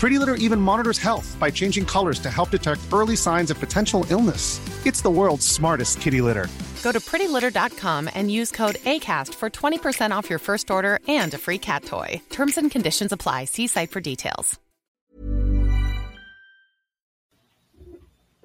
[0.00, 4.06] Pretty Litter even monitors health by changing colors to help detect early signs of potential
[4.08, 4.58] illness.
[4.86, 6.48] It's the world's smartest kitty litter.
[6.82, 11.38] Go to prettylitter.com and use code ACAST for 20% off your first order and a
[11.38, 12.18] free cat toy.
[12.30, 13.44] Terms and conditions apply.
[13.44, 14.58] See site for details.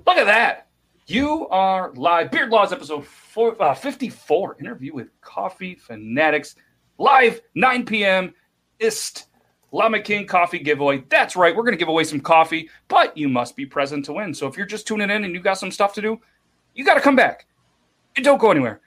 [0.06, 0.68] Look at that.
[1.08, 2.32] You are live.
[2.32, 4.58] Beard Laws episode four, uh, 54.
[4.60, 6.56] Interview with Coffee Fanatics.
[6.98, 8.34] Live 9 p.m.
[8.80, 9.28] Ist.
[9.76, 11.04] Llama King coffee giveaway.
[11.10, 11.54] That's right.
[11.54, 14.34] We're going to give away some coffee, but you must be present to win.
[14.34, 16.18] So if you're just tuning in and you got some stuff to do,
[16.76, 17.46] you got to come back.
[18.16, 18.80] And don't go anywhere.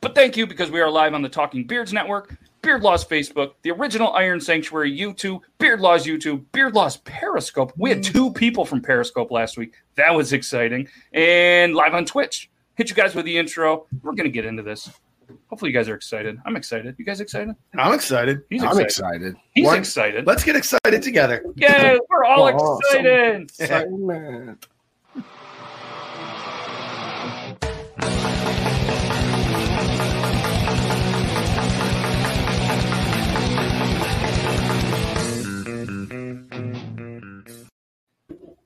[0.00, 3.52] But thank you because we are live on the Talking Beards Network, Beard Laws Facebook,
[3.60, 7.74] the original Iron Sanctuary YouTube, Beard Laws YouTube, Beard Laws Periscope.
[7.76, 9.74] We had two people from Periscope last week.
[9.96, 10.88] That was exciting.
[11.12, 12.48] And live on Twitch.
[12.76, 13.86] Hit you guys with the intro.
[14.02, 14.88] We're going to get into this.
[15.54, 16.36] Hopefully, you guys are excited.
[16.44, 16.96] I'm excited.
[16.98, 17.54] You guys excited?
[17.78, 18.42] I'm excited.
[18.50, 18.76] He's excited.
[18.76, 19.22] I'm excited.
[19.28, 19.36] excited.
[19.54, 20.26] He's One- excited.
[20.26, 21.44] Let's get excited together.
[21.54, 23.42] Yeah, we're all Oh, excited.
[23.60, 24.66] Excitement.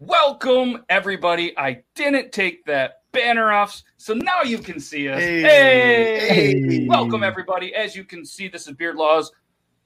[0.00, 1.56] Welcome, everybody.
[1.58, 5.20] I didn't take that banner off, so now you can see us.
[5.20, 5.42] Hey.
[5.42, 6.60] Hey!
[6.60, 6.86] Hey.
[6.86, 7.74] Welcome, everybody.
[7.74, 9.30] As you can see, this is Beard Laws,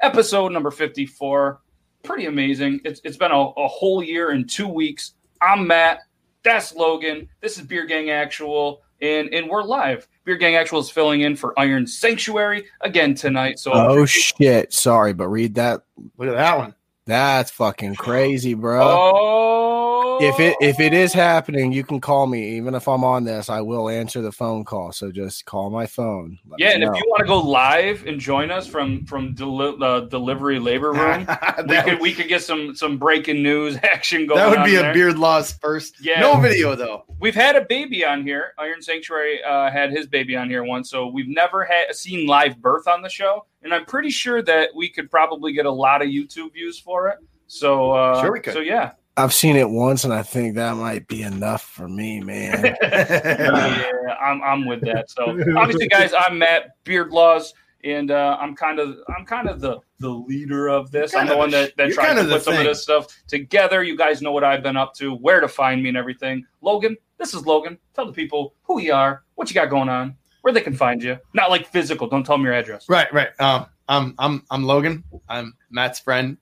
[0.00, 1.60] episode number 54.
[2.02, 2.80] Pretty amazing.
[2.84, 5.14] It's, it's been a, a whole year and two weeks.
[5.40, 6.00] I'm Matt.
[6.42, 7.28] That's Logan.
[7.40, 10.08] This is Beard Gang Actual, and, and we're live.
[10.24, 13.58] Beard Gang Actual is filling in for Iron Sanctuary again tonight.
[13.58, 14.72] So Oh shit!
[14.72, 15.82] Sorry, but read that.
[16.16, 16.74] Look at that one.
[17.06, 18.80] That's fucking crazy, bro.
[18.82, 19.81] Oh,
[20.22, 22.56] If it if it is happening, you can call me.
[22.56, 24.92] Even if I'm on this, I will answer the phone call.
[24.92, 26.38] So just call my phone.
[26.46, 29.34] Let Yeah, me and if you want to go live and join us from from
[29.34, 31.26] deli- the delivery labor room,
[31.68, 34.38] we could we could get some some breaking news action going.
[34.38, 34.94] that would on be a there.
[34.94, 35.96] Beard Laws first.
[36.04, 36.20] Yeah.
[36.20, 37.04] No video though.
[37.18, 38.52] We've had a baby on here.
[38.58, 42.60] Iron Sanctuary uh, had his baby on here once, so we've never had seen live
[42.60, 46.02] birth on the show, and I'm pretty sure that we could probably get a lot
[46.02, 47.18] of YouTube views for it.
[47.46, 48.54] So uh, Sure we could.
[48.54, 52.20] So yeah, I've seen it once, and I think that might be enough for me,
[52.20, 52.74] man.
[52.82, 55.10] yeah, I'm I'm with that.
[55.10, 57.52] So obviously, guys, I'm Matt Beard Laws,
[57.84, 61.12] and uh, I'm kind of I'm kind of the the leader of this.
[61.12, 63.82] You're I'm the one the- that that tries to put some of this stuff together.
[63.82, 66.46] You guys know what I've been up to, where to find me, and everything.
[66.62, 67.76] Logan, this is Logan.
[67.94, 71.02] Tell the people who you are, what you got going on, where they can find
[71.02, 71.18] you.
[71.34, 72.06] Not like physical.
[72.08, 72.88] Don't tell them your address.
[72.88, 73.28] right, right.
[73.38, 75.04] Um, I'm I'm I'm Logan.
[75.28, 76.38] I'm Matt's friend.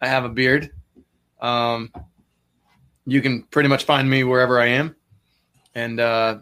[0.00, 0.70] I have a beard.
[1.40, 1.92] Um,
[3.06, 4.96] you can pretty much find me wherever I am.
[5.74, 6.38] And uh,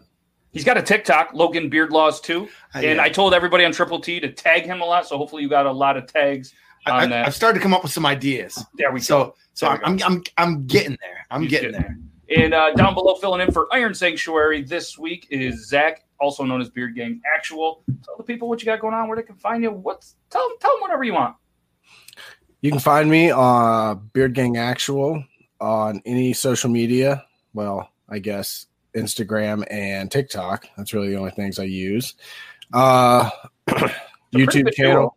[0.57, 3.01] He's got a TikTok, Logan Beard Laws too, and yeah.
[3.01, 5.05] I told everybody on Triple T to tag him a lot.
[5.05, 6.53] So hopefully, you got a lot of tags
[6.87, 7.27] I, on I, that.
[7.27, 8.65] I've started to come up with some ideas.
[8.75, 9.03] there we go.
[9.03, 11.25] So so There we I'm, I'm I'm I'm getting there.
[11.29, 12.43] I'm He's getting getting there.
[12.43, 16.59] And uh, down below, filling in for Iron Sanctuary this week is Zach, also known
[16.59, 17.83] as Beard Gang Actual.
[18.03, 19.69] Tell the people what you got going on, where they can find you.
[19.71, 21.35] What's tell them, tell them whatever you want.
[22.61, 25.23] You can find me on Beard Gang Actual
[25.61, 27.23] on any social media.
[27.53, 30.67] Well, I guess Instagram and TikTok.
[30.75, 32.15] That's really the only things I use.
[32.73, 33.29] Uh,
[34.33, 35.15] YouTube channel.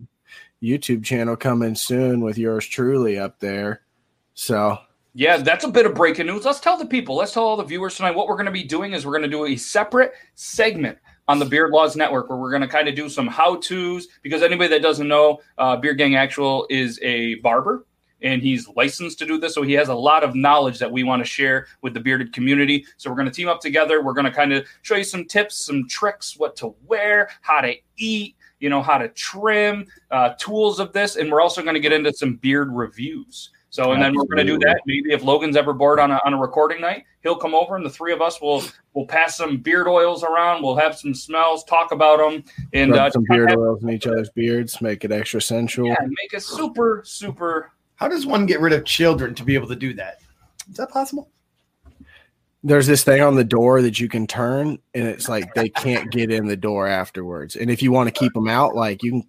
[0.63, 3.81] YouTube channel coming soon with yours truly up there.
[4.35, 4.79] So
[5.15, 6.45] Yeah, that's a bit of breaking news.
[6.45, 8.65] Let's tell the people, let's tell all the viewers tonight what we're going to be
[8.65, 10.99] doing is we're going to do a separate segment
[11.29, 14.09] on the Beard Laws Network where we're going to kind of do some how tos
[14.23, 17.87] because anybody that doesn't know, uh, Beard Gang Actual is a barber
[18.23, 19.55] and he's licensed to do this.
[19.55, 22.33] So he has a lot of knowledge that we want to share with the bearded
[22.33, 22.85] community.
[22.97, 24.03] So we're going to team up together.
[24.03, 27.61] We're going to kind of show you some tips, some tricks, what to wear, how
[27.61, 31.17] to eat, you know, how to trim, uh, tools of this.
[31.17, 33.51] And we're also going to get into some beard reviews.
[33.71, 34.81] So, and then we're going to do that.
[34.85, 37.85] Maybe if Logan's ever bored on a, on a recording night, he'll come over, and
[37.85, 38.63] the three of us will
[38.95, 40.63] will pass some beard oils around.
[40.63, 43.59] We'll have some smells, talk about them, and Rub uh, some just kinda beard have-
[43.59, 45.89] oils in each other's beards, make it extra sensual.
[45.89, 47.73] yeah, make it super super.
[47.97, 50.19] How does one get rid of children to be able to do that?
[50.71, 51.31] Is that possible?
[52.63, 56.11] There's this thing on the door that you can turn, and it's like they can't
[56.11, 57.57] get in the door afterwards.
[57.57, 59.27] And if you want to keep them out, like you can.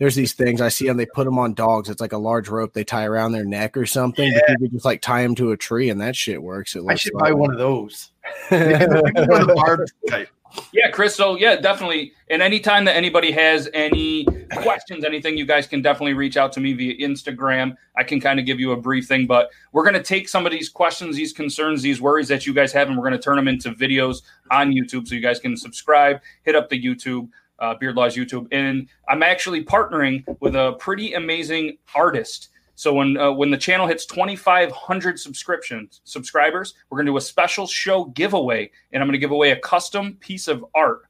[0.00, 0.96] There's these things I see them.
[0.96, 1.90] They put them on dogs.
[1.90, 4.32] It's like a large rope they tie around their neck or something.
[4.32, 6.74] But you could just like tie them to a tree, and that shit works.
[6.74, 7.24] It I looks should like.
[7.24, 8.10] buy one of those.
[8.48, 10.30] one of the barbed type.
[10.72, 11.14] Yeah, Chris.
[11.14, 12.12] So yeah, definitely.
[12.28, 14.24] And anytime that anybody has any
[14.56, 17.76] questions, anything, you guys can definitely reach out to me via Instagram.
[17.96, 20.46] I can kind of give you a brief thing, but we're going to take some
[20.46, 23.22] of these questions, these concerns, these worries that you guys have, and we're going to
[23.22, 27.28] turn them into videos on YouTube, so you guys can subscribe, hit up the YouTube.
[27.60, 32.48] Uh, Beard Laws YouTube, and I'm actually partnering with a pretty amazing artist.
[32.74, 37.66] So when uh, when the channel hits 2,500 subscriptions subscribers, we're gonna do a special
[37.66, 41.02] show giveaway, and I'm gonna give away a custom piece of art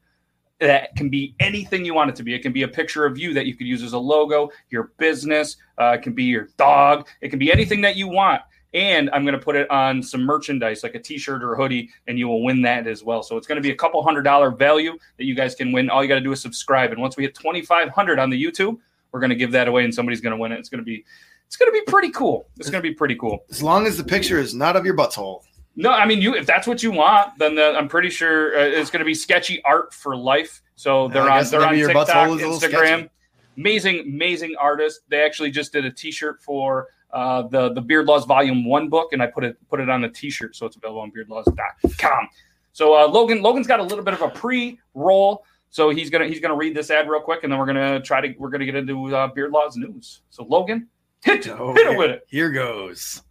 [0.60, 2.34] that can be anything you want it to be.
[2.34, 4.92] It can be a picture of you that you could use as a logo, your
[4.98, 5.56] business.
[5.78, 7.08] Uh, it can be your dog.
[7.20, 8.42] It can be anything that you want.
[8.72, 11.90] And I'm going to put it on some merchandise, like a T-shirt or a hoodie,
[12.06, 13.22] and you will win that as well.
[13.22, 15.90] So it's going to be a couple hundred dollar value that you guys can win.
[15.90, 18.78] All you got to do is subscribe, and once we hit 2,500 on the YouTube,
[19.12, 20.58] we're going to give that away, and somebody's going to win it.
[20.58, 21.04] It's going to be,
[21.46, 22.46] it's going to be pretty cool.
[22.58, 23.44] It's going to be pretty cool.
[23.50, 25.42] As long as the picture is not of your butthole.
[25.76, 28.62] No, I mean, you if that's what you want, then the, I'm pretty sure uh,
[28.62, 30.62] it's going to be sketchy art for life.
[30.76, 33.08] So they're on they're on your TikTok, butthole is a little Instagram.
[33.56, 35.00] Amazing, amazing artist.
[35.08, 39.12] They actually just did a T-shirt for uh, the the Beard Laws Volume One book,
[39.12, 42.28] and I put it put it on the T-shirt, so it's available on BeardLaws.com.
[42.72, 45.44] So uh, Logan Logan's got a little bit of a pre-roll.
[45.70, 48.20] So he's gonna he's gonna read this ad real quick, and then we're gonna try
[48.20, 50.22] to we're gonna get into uh, Beard Laws news.
[50.30, 50.88] So Logan,
[51.22, 52.26] hit it, Oh, hit it here- with it.
[52.28, 53.22] Here goes.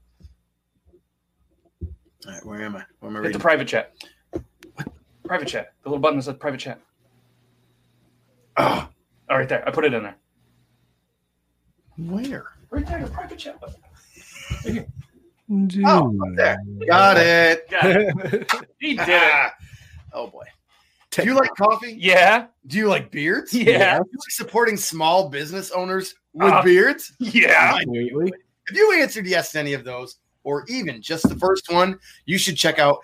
[2.27, 2.83] All right, where am I?
[2.99, 3.93] Where am I Hit the private chat.
[5.25, 5.73] Private chat.
[5.83, 6.81] The little button that says private chat.
[8.57, 8.89] Oh,
[9.29, 9.65] All right, there.
[9.67, 10.15] I put it in there.
[12.07, 12.45] Where?
[12.69, 14.85] Right there, the private chat button.
[15.85, 16.57] Oh, up there.
[16.87, 17.69] Got it.
[17.69, 18.51] Got it.
[18.79, 19.51] He did it.
[20.11, 20.45] Oh boy.
[21.11, 21.95] Do you like coffee?
[21.99, 22.47] Yeah.
[22.65, 23.53] Do you like beards?
[23.53, 23.97] Yeah.
[23.99, 27.13] Do you like supporting small business owners with Uh, beards?
[27.19, 27.73] Yeah.
[27.75, 28.33] Absolutely.
[28.67, 32.39] If you answered yes to any of those, or even just the first one, you
[32.39, 32.99] should check out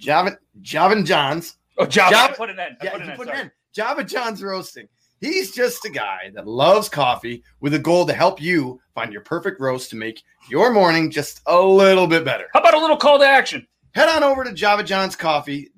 [0.00, 1.56] Javin Javin Johns.
[1.76, 2.16] Oh, Java.
[2.16, 2.60] I put it in.
[2.60, 3.16] I Yeah, put it you in.
[3.18, 3.38] put sorry.
[3.38, 3.50] it in.
[3.74, 4.88] Java John's roasting.
[5.20, 9.22] He's just a guy that loves coffee with a goal to help you find your
[9.22, 12.46] perfect roast to make your morning just a little bit better.
[12.52, 13.66] How about a little call to action?
[13.94, 15.70] Head on over to Java John's Coffee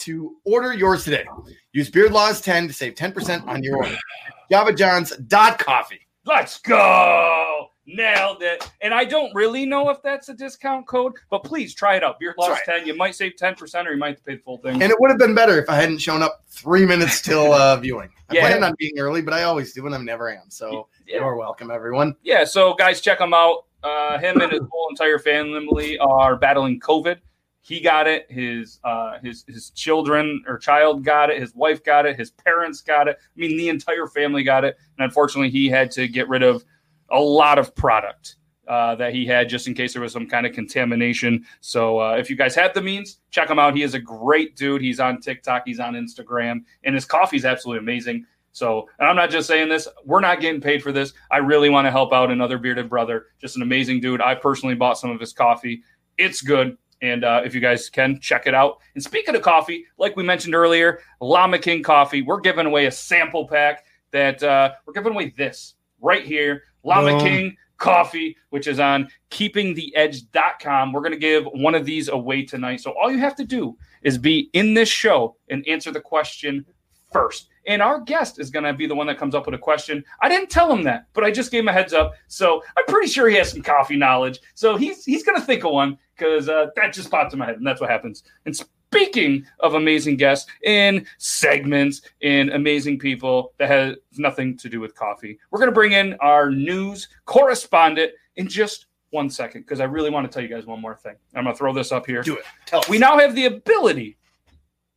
[0.00, 1.24] to order yours today.
[1.72, 3.96] Use Beard Laws 10 to save 10% on your order.
[4.50, 6.00] JavaJohns.coffee.
[6.24, 7.68] Let's go.
[7.90, 8.70] Nailed it.
[8.82, 12.18] And I don't really know if that's a discount code, but please try it out.
[12.20, 12.86] Beard Laws That's 10.
[12.86, 14.74] You might save 10% or you might pay the full thing.
[14.82, 17.76] And it would have been better if I hadn't shown up three minutes till uh,
[17.80, 18.10] viewing.
[18.28, 18.40] I Yeah.
[18.46, 20.50] planned on being early, but I always do, and I never am.
[20.50, 21.20] So Yeah.
[21.20, 22.14] you're welcome, everyone.
[22.22, 23.64] yeah, so guys, check him out.
[23.82, 27.18] Uh, him and his whole entire family are battling COVID.
[27.62, 28.26] He got it.
[28.30, 31.38] His uh, his his children or child got it.
[31.40, 32.18] His wife got it.
[32.18, 33.18] His parents got it.
[33.20, 34.76] I mean, the entire family got it.
[34.98, 36.64] And unfortunately, he had to get rid of
[37.10, 38.36] a lot of product
[38.68, 41.44] uh, that he had just in case there was some kind of contamination.
[41.60, 43.74] So uh, if you guys have the means, check him out.
[43.74, 44.82] He is a great dude.
[44.82, 45.62] He's on TikTok.
[45.64, 48.26] He's on Instagram, and his coffee is absolutely amazing.
[48.52, 49.88] So, and I'm not just saying this.
[50.04, 51.12] We're not getting paid for this.
[51.30, 53.26] I really want to help out another bearded brother.
[53.40, 54.20] Just an amazing dude.
[54.20, 55.82] I personally bought some of his coffee.
[56.16, 56.76] It's good.
[57.00, 58.78] And uh, if you guys can, check it out.
[58.94, 62.90] And speaking of coffee, like we mentioned earlier, Llama King Coffee, we're giving away a
[62.90, 67.18] sample pack that uh, we're giving away this right here Llama.
[67.20, 70.92] King Coffee, which is on keepingtheedge.com.
[70.92, 72.80] We're going to give one of these away tonight.
[72.80, 76.64] So all you have to do is be in this show and answer the question
[77.12, 77.48] first.
[77.66, 80.02] And our guest is going to be the one that comes up with a question.
[80.22, 82.14] I didn't tell him that, but I just gave him a heads up.
[82.26, 84.40] So I'm pretty sure he has some coffee knowledge.
[84.54, 87.46] So he's he's going to think of one because uh, that just popped in my
[87.46, 88.22] head, and that's what happens.
[88.46, 88.58] And
[88.90, 94.94] speaking of amazing guests in segments in amazing people that has nothing to do with
[94.94, 99.84] coffee, we're going to bring in our news correspondent in just one second because I
[99.84, 101.16] really want to tell you guys one more thing.
[101.34, 102.22] I'm going to throw this up here.
[102.22, 102.44] Do it.
[102.66, 102.88] Tell us.
[102.88, 104.16] We now have the ability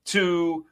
[0.05, 0.65] to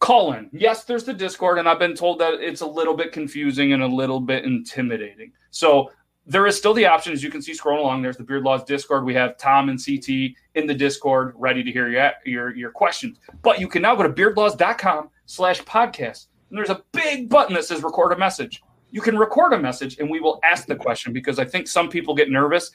[0.00, 0.48] call in.
[0.52, 3.82] Yes, there's the Discord, and I've been told that it's a little bit confusing and
[3.82, 5.32] a little bit intimidating.
[5.50, 5.90] So
[6.28, 8.02] there is still the option, as you can see scrolling along.
[8.02, 9.04] There's the Beard Laws Discord.
[9.04, 13.18] We have Tom and CT in the Discord ready to hear your your, your questions.
[13.42, 16.26] But you can now go to beardlaws.com slash podcast.
[16.50, 18.62] And there's a big button that says record a message.
[18.90, 21.88] You can record a message and we will ask the question because I think some
[21.88, 22.70] people get nervous,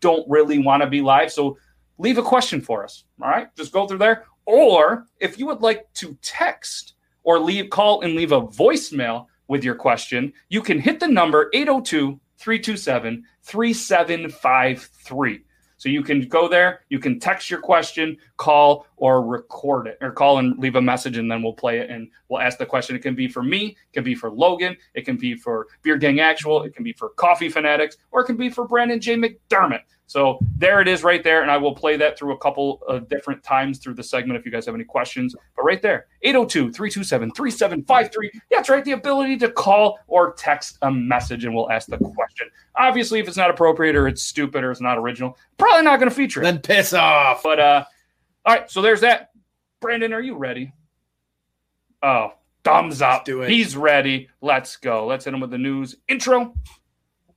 [0.00, 1.32] don't really want to be live.
[1.32, 1.58] So
[1.96, 3.04] leave a question for us.
[3.22, 3.54] All right.
[3.56, 4.24] Just go through there.
[4.44, 9.64] Or if you would like to text or leave call and leave a voicemail with
[9.64, 15.44] your question, you can hit the number 802 327 3753.
[15.78, 20.10] So you can go there, you can text your question, call, or record it, or
[20.10, 22.96] call and leave a message, and then we'll play it and we'll ask the question.
[22.96, 26.00] It can be for me, it can be for Logan, it can be for Beard
[26.00, 29.14] Gang Actual, it can be for Coffee Fanatics, or it can be for Brandon J.
[29.14, 29.82] McDermott.
[30.08, 31.42] So there it is right there.
[31.42, 34.46] And I will play that through a couple of different times through the segment if
[34.46, 35.36] you guys have any questions.
[35.54, 38.30] But right there, 802 327 3753.
[38.50, 38.82] Yeah, it's right.
[38.82, 42.48] The ability to call or text a message and we'll ask the question.
[42.76, 46.08] Obviously, if it's not appropriate or it's stupid or it's not original, probably not going
[46.08, 46.44] to feature it.
[46.44, 47.42] Then piss off.
[47.42, 47.84] But, uh,
[48.46, 48.70] all right.
[48.70, 49.30] So there's that.
[49.80, 50.72] Brandon, are you ready?
[52.02, 52.32] Oh,
[52.64, 53.26] thumbs up.
[53.26, 53.50] do it.
[53.50, 54.30] He's ready.
[54.40, 55.06] Let's go.
[55.06, 56.40] Let's hit him with the news intro.
[56.40, 56.54] And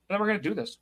[0.08, 0.78] then we're going to do this.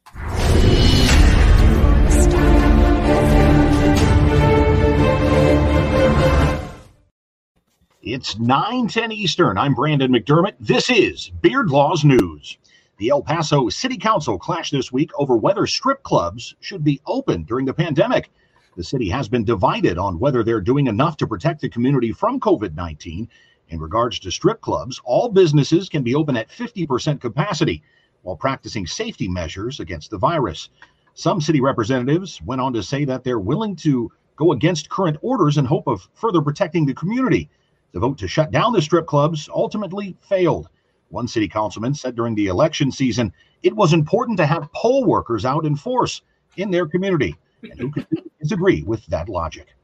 [8.02, 9.58] It's 9:10 Eastern.
[9.58, 10.54] I'm Brandon McDermott.
[10.58, 12.56] This is Beard Laws News.
[12.96, 17.42] The El Paso City Council clashed this week over whether strip clubs should be open
[17.42, 18.30] during the pandemic.
[18.74, 22.40] The city has been divided on whether they're doing enough to protect the community from
[22.40, 23.28] COVID-19.
[23.68, 27.82] In regards to strip clubs, all businesses can be open at 50% capacity
[28.22, 30.70] while practicing safety measures against the virus.
[31.12, 35.58] Some city representatives went on to say that they're willing to go against current orders
[35.58, 37.50] in hope of further protecting the community.
[37.92, 40.68] The vote to shut down the strip clubs ultimately failed.
[41.08, 43.32] One city councilman said during the election season
[43.62, 46.22] it was important to have poll workers out in force
[46.56, 47.34] in their community.
[47.62, 48.06] And who could
[48.40, 49.74] disagree with that logic?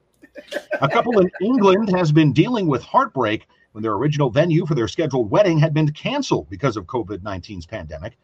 [0.81, 4.89] A couple in England has been dealing with heartbreak when their original venue for their
[4.89, 8.17] scheduled wedding had been canceled because of COVID 19's pandemic.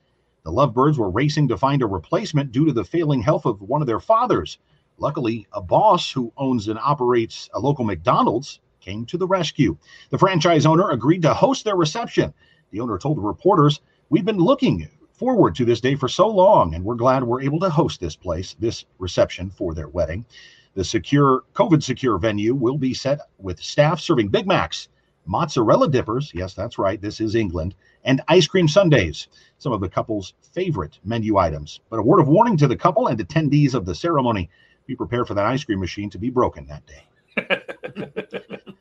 [0.44, 3.80] The Lovebirds were racing to find a replacement due to the failing health of one
[3.80, 4.58] of their fathers.
[4.98, 9.76] Luckily, a boss who owns and operates a local McDonald's came to the rescue.
[10.10, 12.34] The franchise owner agreed to host their reception.
[12.70, 16.84] The owner told reporters, We've been looking forward to this day for so long, and
[16.84, 20.26] we're glad we're able to host this place, this reception for their wedding.
[20.74, 24.88] The secure, COVID secure venue will be set with staff serving Big Macs,
[25.26, 27.74] mozzarella dippers, yes, that's right, this is England,
[28.04, 31.80] and ice cream sundaes, some of the couple's favorite menu items.
[31.88, 34.50] But a word of warning to the couple and attendees of the ceremony
[34.86, 38.62] be prepared for that ice cream machine to be broken that day.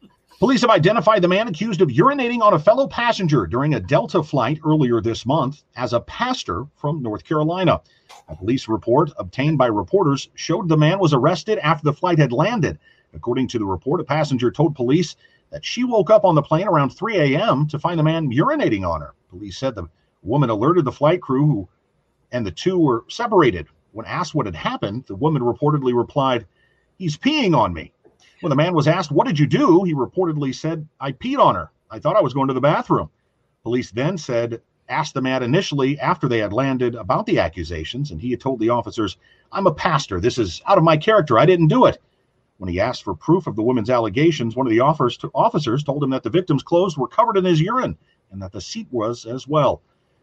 [0.42, 4.24] Police have identified the man accused of urinating on a fellow passenger during a Delta
[4.24, 7.80] flight earlier this month as a pastor from North Carolina.
[8.28, 12.32] A police report obtained by reporters showed the man was arrested after the flight had
[12.32, 12.80] landed.
[13.14, 15.16] According to the report, a passenger told police
[15.52, 17.68] that she woke up on the plane around 3 a.m.
[17.68, 19.14] to find the man urinating on her.
[19.30, 19.90] Police said the
[20.24, 21.70] woman alerted the flight crew, who,
[22.32, 23.68] and the two were separated.
[23.92, 26.48] When asked what had happened, the woman reportedly replied,
[26.98, 27.94] He's peeing on me.
[28.42, 29.84] When the man was asked, What did you do?
[29.84, 31.72] he reportedly said, I peed on her.
[31.90, 33.10] I thought I was going to the bathroom.
[33.64, 38.20] Police then said, asked the man initially after they had landed about the accusations, and
[38.20, 39.18] he had told the officers,
[39.52, 40.20] I'm a pastor.
[40.20, 41.38] This is out of my character.
[41.38, 42.02] I didn't do it.
[42.58, 46.10] When he asked for proof of the woman's allegations, one of the officers told him
[46.10, 47.98] that the victim's clothes were covered in his urine
[48.32, 49.82] and that the seat was as well.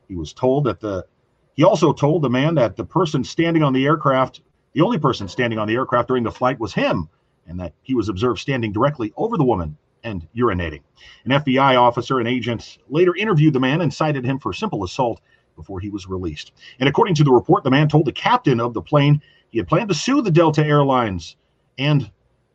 [0.09, 1.07] He was told that the
[1.55, 5.27] he also told the man that the person standing on the aircraft, the only person
[5.27, 7.09] standing on the aircraft during the flight was him,
[7.49, 10.83] and that he was observed standing directly over the woman and urinating.
[11.25, 15.21] An FBI officer and agent later interviewed the man and cited him for simple assault
[15.57, 16.53] before he was released.
[16.79, 19.67] And according to the report, the man told the captain of the plane he had
[19.67, 21.37] planned to sue the Delta Airlines
[21.79, 22.11] and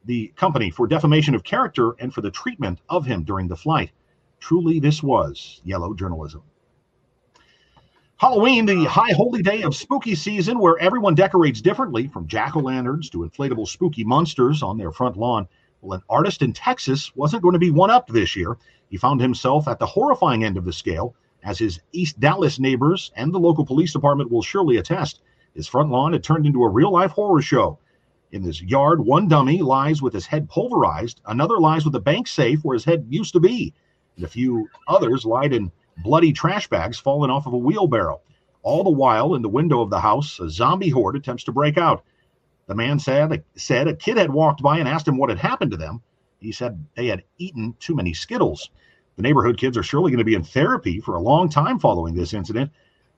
[0.05, 3.91] the company for defamation of character and for the treatment of him during the flight.
[4.39, 6.43] Truly, this was yellow journalism.
[8.23, 12.61] Halloween, the high holy day of spooky season, where everyone decorates differently, from jack o'
[12.61, 15.45] lanterns to inflatable spooky monsters on their front lawn.
[15.81, 18.55] Well, an artist in Texas wasn't going to be one up this year.
[18.87, 21.13] He found himself at the horrifying end of the scale,
[21.43, 25.19] as his East Dallas neighbors and the local police department will surely attest.
[25.53, 27.77] His front lawn had turned into a real life horror show.
[28.31, 32.29] In this yard, one dummy lies with his head pulverized, another lies with a bank
[32.29, 33.73] safe where his head used to be,
[34.15, 38.21] and a few others lied in bloody trash bags fallen off of a wheelbarrow.
[38.61, 41.77] All the while, in the window of the house, a zombie horde attempts to break
[41.77, 42.03] out.
[42.67, 45.71] The man said, said a kid had walked by and asked him what had happened
[45.71, 46.01] to them.
[46.39, 48.69] He said they had eaten too many Skittles.
[49.15, 52.15] The neighborhood kids are surely going to be in therapy for a long time following
[52.15, 52.71] this incident.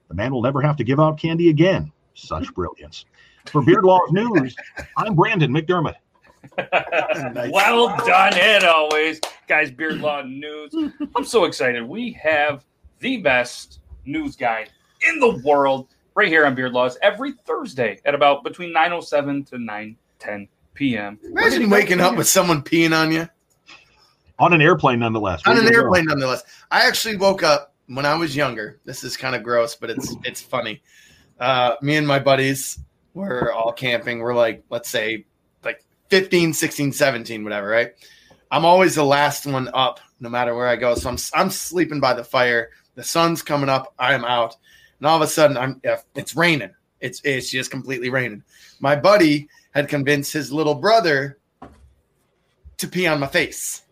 [0.10, 1.92] The man will never have to give out candy again.
[2.16, 3.06] Such brilliance.
[3.46, 4.56] For Beard Laws News,
[4.98, 5.96] I'm Brandon McDermott.
[7.52, 9.72] well done, as always, guys.
[9.72, 10.74] Beard Law News.
[11.16, 11.84] I'm so excited.
[11.84, 12.66] We have
[13.00, 14.68] the best news guy
[15.08, 19.56] in the world right here on Beard Laws every Thursday at about between 9:07 to
[19.58, 21.20] 9:10 p.m.
[21.24, 23.28] Imagine waking up with someone peeing on you
[24.40, 25.42] On an airplane, nonetheless.
[25.46, 25.84] on Where'd an you go?
[25.84, 26.06] airplane.
[26.06, 28.80] Nonetheless, I actually woke up when I was younger.
[28.86, 30.82] This is kind of gross, but it's it's funny.
[31.40, 32.80] Uh, me and my buddies
[33.14, 34.20] were all camping.
[34.20, 35.26] We're like, let's say,
[35.64, 37.92] like 15, 16, 17, whatever, right?
[38.52, 40.96] I'm always the last one up, no matter where I go.
[40.96, 42.70] So I'm I'm sleeping by the fire.
[42.96, 43.94] The sun's coming up.
[44.00, 44.56] I'm out,
[45.00, 45.82] and all of a sudden, I'm
[46.16, 46.72] it's raining.
[47.00, 48.44] It's it's just completely raining.
[48.80, 51.38] My buddy had convinced his little brother
[52.78, 53.84] to pee on my face.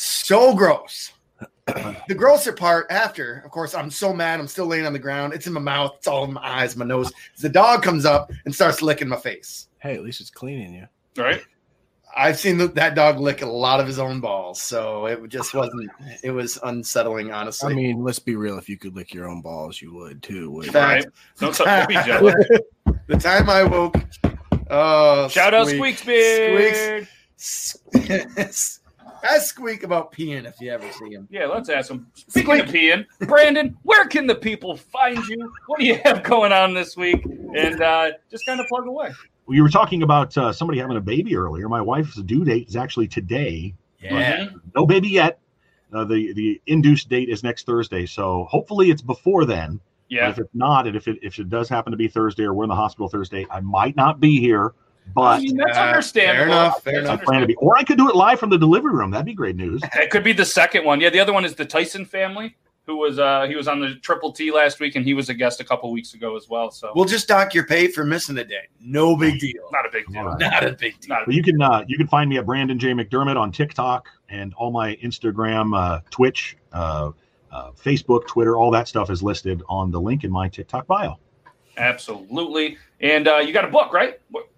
[0.00, 1.12] So gross.
[2.08, 4.40] the grosser part after, of course, I'm so mad.
[4.40, 5.32] I'm still laying on the ground.
[5.32, 5.94] It's in my mouth.
[5.98, 7.12] It's all in my eyes, my nose.
[7.38, 9.68] The dog comes up and starts licking my face.
[9.78, 10.86] Hey, at least it's cleaning you.
[11.16, 11.42] Right.
[12.16, 15.54] I've seen th- that dog lick a lot of his own balls, so it just
[15.54, 15.90] wasn't.
[16.24, 17.72] It was unsettling, honestly.
[17.72, 18.58] I mean, let's be real.
[18.58, 20.50] If you could lick your own balls, you would too.
[20.50, 21.06] Wouldn't Fact.
[21.38, 22.34] Don't, don't be jealous.
[23.06, 23.96] the time I woke,
[24.70, 25.98] oh, Shout out Squeak.
[25.98, 27.08] Squeaks Beard.
[27.36, 28.80] Squeaks.
[29.22, 31.26] Ask Squeak about peeing if you ever see him.
[31.30, 32.06] Yeah, let's ask him.
[32.14, 35.52] Speaking of peeing, Brandon, where can the people find you?
[35.66, 37.24] What do you have going on this week?
[37.24, 39.10] And uh, just kind of plug away.
[39.46, 41.68] Well, you were talking about uh, somebody having a baby earlier.
[41.68, 43.74] My wife's due date is actually today.
[44.00, 44.50] Yeah.
[44.74, 45.40] No baby yet.
[45.92, 49.80] Uh, the the induced date is next Thursday, so hopefully it's before then.
[50.08, 50.26] Yeah.
[50.26, 52.52] But if it's not, and if it if it does happen to be Thursday or
[52.54, 54.74] we're in the hospital Thursday, I might not be here.
[55.14, 56.38] But I mean, that's Uh, understandable.
[56.38, 57.20] fair enough, fair enough.
[57.20, 59.10] I plan to be, or I could do it live from the delivery room.
[59.10, 59.82] That'd be great news.
[59.94, 61.00] It could be the second one.
[61.00, 63.94] Yeah, the other one is the Tyson family, who was uh he was on the
[63.96, 66.70] Triple T last week, and he was a guest a couple weeks ago as well.
[66.70, 68.68] So We'll just dock your pay for missing a day.
[68.80, 69.68] No big deal.
[69.72, 70.18] not a big deal.
[70.20, 70.38] All right.
[70.40, 71.08] Not a big deal.
[71.08, 73.50] Not a But you can uh, you can find me at Brandon J McDermott on
[73.52, 77.10] TikTok and all my Instagram, uh, Twitch, uh,
[77.50, 81.18] uh, Facebook, Twitter, all that stuff is listed on the link in my TikTok bio.
[81.78, 82.76] absolutely.
[83.00, 84.20] And uh, you got a book, right?
[84.30, 84.48] What-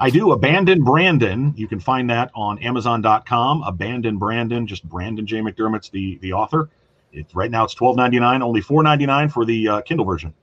[0.00, 1.52] I do Abandon Brandon.
[1.56, 3.62] You can find that on Amazon.com.
[3.62, 6.68] Abandon Brandon, just Brandon J McDermott's the the author.
[7.12, 10.06] It's right now it's twelve ninety nine, only four ninety nine for the uh, Kindle
[10.06, 10.34] version.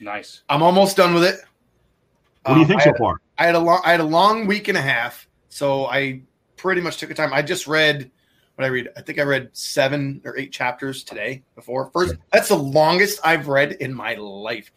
[0.00, 0.42] Nice.
[0.48, 1.40] I'm almost done with it.
[2.44, 3.20] What do you Um, think I so had- far?
[3.38, 6.22] I had a long I had a long week and a half, so I
[6.56, 7.32] pretty much took a time.
[7.32, 8.10] I just read
[8.54, 8.88] what I read.
[8.96, 11.90] I think I read seven or eight chapters today before.
[11.92, 14.72] First, that's the longest I've read in my life,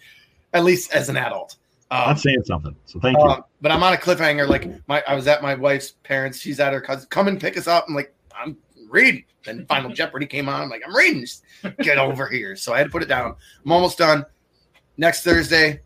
[0.54, 1.56] at least as an adult.
[1.92, 2.76] Um, That's saying something.
[2.86, 3.24] So thank you.
[3.24, 4.48] uh, but I'm on a cliffhanger.
[4.48, 6.40] Like my, I was at my wife's parents.
[6.40, 7.08] She's at her cousin.
[7.10, 7.86] Come and pick us up.
[7.88, 8.58] I'm like, I'm
[8.90, 9.24] reading.
[9.44, 10.62] Then Final Jeopardy came on.
[10.62, 11.22] I'm like, I'm reading.
[11.22, 11.44] Just
[11.82, 12.56] get over here.
[12.56, 13.36] So I had to put it down.
[13.66, 14.26] I'm almost done.
[14.98, 15.82] Next Thursday,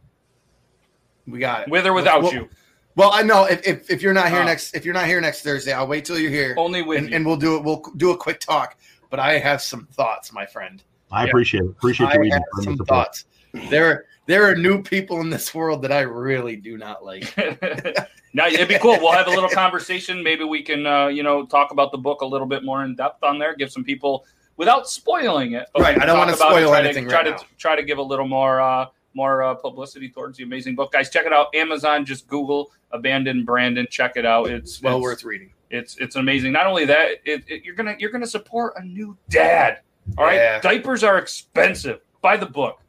[1.27, 1.69] we got it.
[1.69, 2.49] With or without Well- you.
[2.95, 4.45] Well, I know if, if if you're not here Oh.
[4.45, 6.53] next if you're not here next Thursday, I'll wait till you're here.
[6.59, 7.15] Only with and, you.
[7.15, 7.63] and we'll do it.
[7.63, 8.77] We'll do a quick talk.
[9.09, 10.83] But I have some thoughts, my friend.
[11.11, 11.29] I yeah.
[11.29, 11.69] appreciate it.
[11.71, 12.87] Appreciate I the have some support.
[12.87, 13.25] thoughts.
[13.71, 17.36] There there are new people in this world that I really do not like.
[18.33, 18.97] now it'd be cool.
[18.99, 20.23] We'll have a little conversation.
[20.23, 22.95] Maybe we can, uh, you know, talk about the book a little bit more in
[22.95, 23.55] depth on there.
[23.55, 24.25] Give some people
[24.57, 25.67] without spoiling it.
[25.77, 27.49] Right, I don't about it, spoil try anything To, try right to now.
[27.57, 31.09] try to give a little more uh, more uh, publicity towards the amazing book, guys.
[31.09, 31.53] Check it out.
[31.53, 32.05] Amazon.
[32.05, 34.49] Just Google "Abandoned Brandon." Check it out.
[34.49, 35.51] It's Well it's, worth reading.
[35.69, 36.51] It's it's amazing.
[36.53, 39.81] Not only that, it, it, you're gonna you're gonna support a new dad.
[40.17, 40.59] All right, Yeah.
[40.62, 42.01] diapers are expensive.
[42.21, 42.79] Buy the book.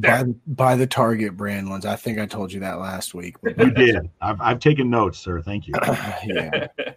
[0.00, 1.86] Buy, buy the Target brand ones.
[1.86, 3.36] I think I told you that last week.
[3.42, 4.10] You did.
[4.20, 5.40] I've, I've taken notes, sir.
[5.40, 5.74] Thank you.
[6.26, 6.68] yeah.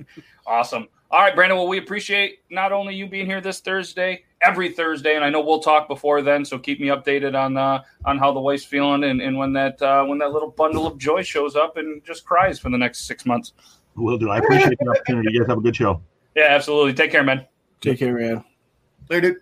[0.48, 0.88] Awesome.
[1.12, 1.58] All right, Brandon.
[1.58, 5.40] Well, we appreciate not only you being here this Thursday, every Thursday, and I know
[5.40, 6.44] we'll talk before then.
[6.44, 9.82] So keep me updated on uh, on how the wife's feeling and, and when that
[9.82, 13.06] uh, when that little bundle of joy shows up and just cries for the next
[13.08, 13.54] six months.
[13.96, 14.30] Will do.
[14.30, 15.32] I appreciate the opportunity.
[15.32, 16.02] You guys have a good show.
[16.36, 16.94] Yeah, absolutely.
[16.94, 17.46] Take care, man.
[17.82, 18.44] Take care, man.
[19.10, 19.42] Later, dude.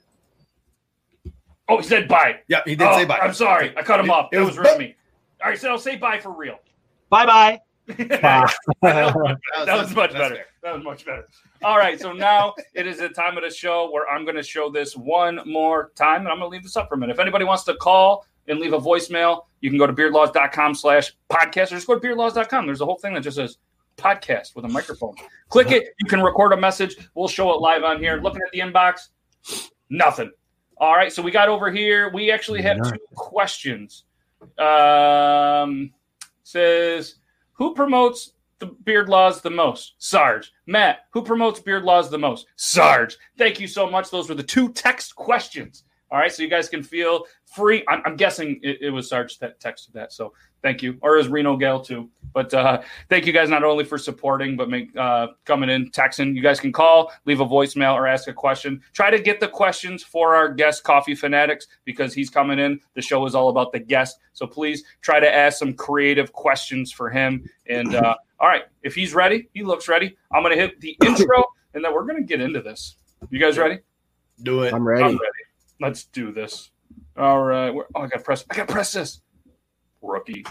[1.70, 2.40] Oh, he said bye.
[2.48, 3.20] Yeah, he did Oh, say bye.
[3.20, 3.74] I'm sorry.
[3.78, 4.30] I cut him It- off.
[4.32, 4.96] it That was was rude of me.
[5.44, 6.60] All right, so I'll say bye for real.
[7.10, 7.60] Bye bye.
[7.88, 10.36] that was, that was much better.
[10.36, 10.46] fair.
[10.62, 11.28] That was much better.
[11.64, 14.44] All right, so now it is the time of the show where I'm going to
[14.44, 17.14] show this one more time, and I'm going to leave this up for a minute.
[17.14, 21.14] If anybody wants to call and leave a voicemail, you can go to beardlaws.com slash
[21.32, 22.66] podcast or just go to beardlaws.com.
[22.68, 23.58] There's a whole thing that just says
[23.98, 25.16] podcast with a microphone.
[25.50, 25.88] Click it.
[26.00, 26.96] You can record a message.
[27.16, 28.20] We'll show it live on here.
[28.22, 29.10] Looking at the inbox,
[29.90, 30.32] nothing.
[30.80, 32.10] All right, so we got over here.
[32.10, 34.06] We actually have two questions.
[34.58, 35.92] Um,
[36.44, 37.16] says,
[37.52, 39.96] who promotes the beard laws the most?
[39.98, 40.54] Sarge.
[40.68, 42.48] Matt, who promotes beard laws the most?
[42.56, 43.18] Sarge.
[43.38, 44.10] Thank you so much.
[44.10, 47.84] Those were the two text questions All right, so you guys can feel free.
[47.88, 51.28] I'm, I'm guessing it, it, was Sarge that texted that, so thank you, or is
[51.28, 52.10] Reno Gale too.
[52.34, 56.34] But uh, thank you guys not only for supporting, but make uh, coming in, texting.
[56.34, 58.82] You guys can call, leave a voicemail, or ask a question.
[58.94, 62.80] Try to get the questions for our guest, Coffee Fanatics, because he's coming in.
[62.96, 66.92] The show is all about the guest, so please try to ask some creative questions
[66.92, 67.48] for him.
[67.68, 70.18] And uh, all right, if he's ready, he looks ready.
[70.32, 71.44] I'm going to hit the intro,
[71.76, 72.96] and then we're going to get into this.
[73.30, 73.80] You guys ready?
[74.42, 74.74] Do it.
[74.74, 75.04] I'm ready.
[75.04, 75.29] I'm ready.
[75.80, 76.72] Let's do this.
[77.18, 77.74] All right.
[77.96, 78.46] Oh, I got press.
[78.50, 79.22] I got press this.
[80.02, 80.46] Rookie.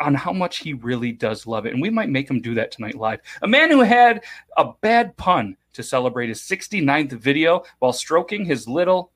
[0.02, 1.74] on how much he really does love it.
[1.74, 3.20] And we might make him do that tonight live.
[3.42, 4.24] A man who had
[4.58, 9.12] a bad pun to celebrate his 69th video while stroking his little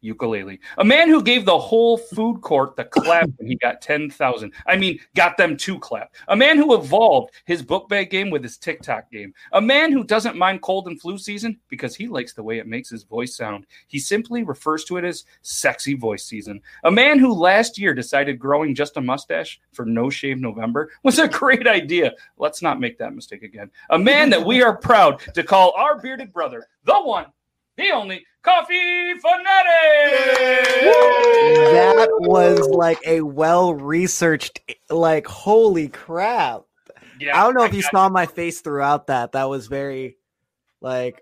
[0.00, 0.60] ukulele.
[0.78, 4.52] A man who gave the whole food court the clap when he got 10,000.
[4.66, 6.14] I mean, got them to clap.
[6.28, 9.32] A man who evolved his book bag game with his TikTok game.
[9.52, 12.66] A man who doesn't mind cold and flu season because he likes the way it
[12.66, 13.66] makes his voice sound.
[13.88, 16.60] He simply refers to it as sexy voice season.
[16.84, 21.18] A man who last year decided growing just a mustache for no shave November was
[21.18, 22.12] a great idea.
[22.38, 23.70] Let's not make that mistake again.
[23.90, 27.26] A man that we are proud to call our bearded brother, the one,
[27.80, 30.94] the only Coffee Fanatic.
[31.72, 36.62] That was like a well researched, like, holy crap.
[37.18, 39.32] Yeah, I don't know if I you got- saw my face throughout that.
[39.32, 40.16] That was very,
[40.80, 41.20] like,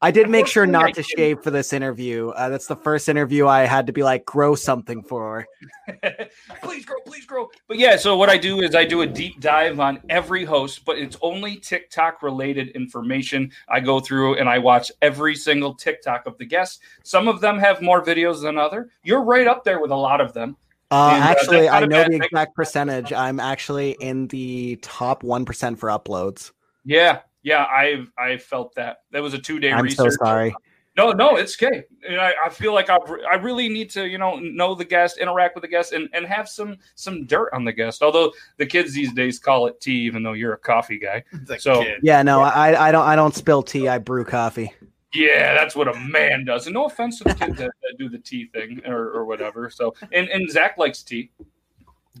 [0.00, 2.28] I did make sure not to shave for this interview.
[2.28, 5.44] Uh, that's the first interview I had to be like, grow something for.
[6.62, 7.48] please grow, please grow.
[7.66, 10.84] But yeah, so what I do is I do a deep dive on every host,
[10.84, 13.50] but it's only TikTok related information.
[13.68, 16.78] I go through and I watch every single TikTok of the guests.
[17.02, 18.90] Some of them have more videos than other.
[19.02, 20.56] You're right up there with a lot of them.
[20.92, 22.22] Uh, And, uh, actually, that's not know bad the thing.
[22.22, 23.12] exact percentage.
[23.12, 26.52] I'm actually in the top 1% for uploads.
[26.84, 28.98] Yeah, yeah, I've I felt that.
[29.10, 30.12] That was a two day I'm research.
[30.12, 30.54] so sorry.
[30.96, 31.84] No, no, it's okay.
[32.08, 32.98] And I, I feel like I,
[33.30, 36.26] I really need to, you know, know the guest, interact with the guest, and, and
[36.26, 38.02] have some some dirt on the guest.
[38.02, 41.22] Although the kids these days call it tea, even though you're a coffee guy.
[41.60, 43.86] So Yeah, no, I, I don't I don't spill tea.
[43.86, 44.72] I brew coffee.
[45.14, 46.66] yeah, that's what a man does.
[46.66, 49.70] And no offense to the kids that, that do the tea thing or, or whatever.
[49.70, 51.30] So and and Zach likes tea.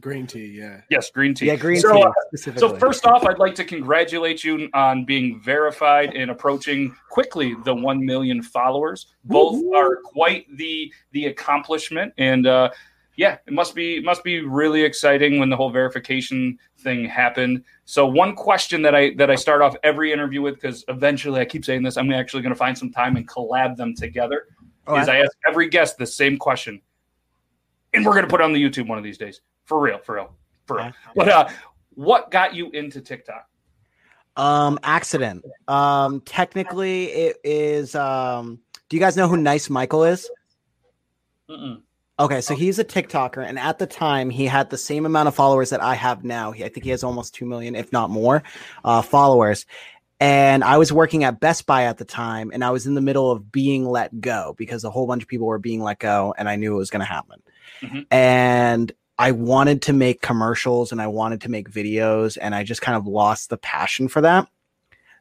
[0.00, 0.80] Green tea, yeah.
[0.90, 1.46] Yes, green tea.
[1.46, 2.68] Yeah, green so, tea uh, specifically.
[2.68, 7.74] so first off, I'd like to congratulate you on being verified and approaching quickly the
[7.74, 9.06] one million followers.
[9.24, 12.70] Both are quite the the accomplishment, and uh,
[13.16, 17.64] yeah, it must be must be really exciting when the whole verification thing happened.
[17.84, 21.44] So one question that I that I start off every interview with, because eventually I
[21.44, 24.44] keep saying this, I'm actually going to find some time and collab them together.
[24.86, 26.80] Oh, is I- I ask every guest the same question,
[27.92, 29.98] and we're going to put it on the YouTube one of these days, for real,
[29.98, 30.34] for real,
[30.66, 30.92] for real.
[31.14, 31.48] But uh,
[31.94, 33.46] what got you into TikTok?
[34.36, 35.44] Um, accident.
[35.68, 37.94] Um, technically, it is.
[37.94, 40.28] Um, do you guys know who Nice Michael is?
[41.50, 41.82] Mm-mm.
[42.20, 45.36] Okay, so he's a TikToker, and at the time, he had the same amount of
[45.36, 46.50] followers that I have now.
[46.50, 48.42] He, I think he has almost two million, if not more,
[48.84, 49.66] uh, followers.
[50.18, 53.00] And I was working at Best Buy at the time, and I was in the
[53.00, 56.34] middle of being let go because a whole bunch of people were being let go,
[56.36, 57.40] and I knew it was going to happen.
[57.82, 58.06] Mhm.
[58.10, 62.82] And I wanted to make commercials and I wanted to make videos, and I just
[62.82, 64.48] kind of lost the passion for that.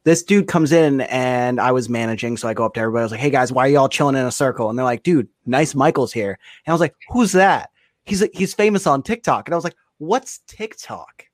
[0.04, 3.02] This dude comes in and I was managing, so I go up to everybody.
[3.02, 5.04] I was like, "Hey guys, why are y'all chilling in a circle?" And they're like,
[5.04, 7.72] "Dude, nice Michael's here." And I was like, "Who's that?"
[8.06, 11.26] He's he's famous on TikTok, and I was like, "What's TikTok?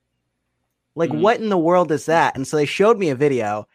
[0.95, 1.21] Like, Mhm.
[1.21, 3.67] what in the world is that?" And so they showed me a video,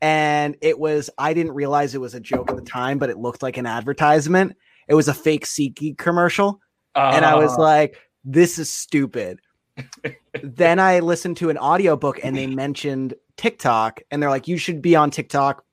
[0.00, 3.18] and it was I didn't realize it was a joke at the time, but it
[3.18, 4.54] looked like an advertisement.
[4.86, 6.60] It was a fake SeatGeek commercial,
[6.94, 7.98] and I was Uh, like,
[8.32, 9.40] "This is stupid."
[10.42, 14.82] then I listened to an audiobook and they mentioned TikTok and they're like, you should
[14.82, 15.64] be on TikTok.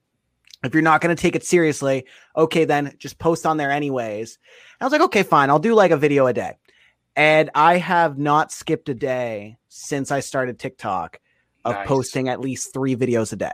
[0.64, 4.38] If you're not going to take it seriously, okay, then just post on there anyways.
[4.80, 5.50] And I was like, okay, fine.
[5.50, 6.54] I'll do like a video a day.
[7.16, 11.20] And I have not skipped a day since I started TikTok
[11.64, 11.88] of Nice.
[11.88, 13.52] posting at least three videos a day.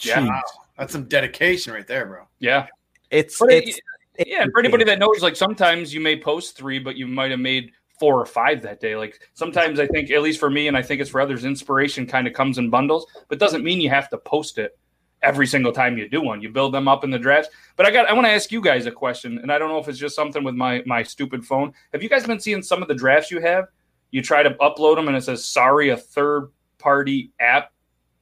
[0.00, 0.40] yeah,
[0.78, 2.22] That's some dedication right there, bro.
[2.38, 2.66] Yeah.
[3.10, 3.80] It's But it- it's
[4.26, 7.40] yeah, for anybody that knows, like sometimes you may post three, but you might have
[7.40, 8.96] made four or five that day.
[8.96, 12.06] Like sometimes I think, at least for me, and I think it's for others, inspiration
[12.06, 14.76] kind of comes in bundles, but doesn't mean you have to post it
[15.22, 16.40] every single time you do one.
[16.40, 17.50] You build them up in the drafts.
[17.76, 19.78] But I got, I want to ask you guys a question, and I don't know
[19.78, 21.74] if it's just something with my my stupid phone.
[21.92, 23.66] Have you guys been seeing some of the drafts you have?
[24.10, 27.72] You try to upload them, and it says, "Sorry, a third party app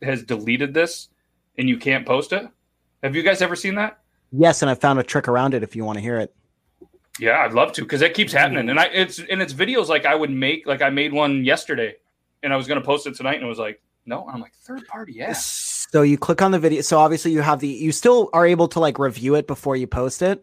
[0.02, 1.08] has deleted this,
[1.56, 2.46] and you can't post it."
[3.04, 4.00] Have you guys ever seen that?
[4.32, 6.34] yes, and I found a trick around it if you want to hear it.
[7.18, 10.06] Yeah, I'd love to because it keeps happening, and I it's and it's videos like
[10.06, 11.96] I would make like I made one yesterday,
[12.42, 14.54] and I was gonna post it tonight, and it was like no, and I'm like
[14.54, 16.80] third party, yeah, So you click on the video.
[16.80, 19.86] So obviously you have the you still are able to like review it before you
[19.86, 20.42] post it.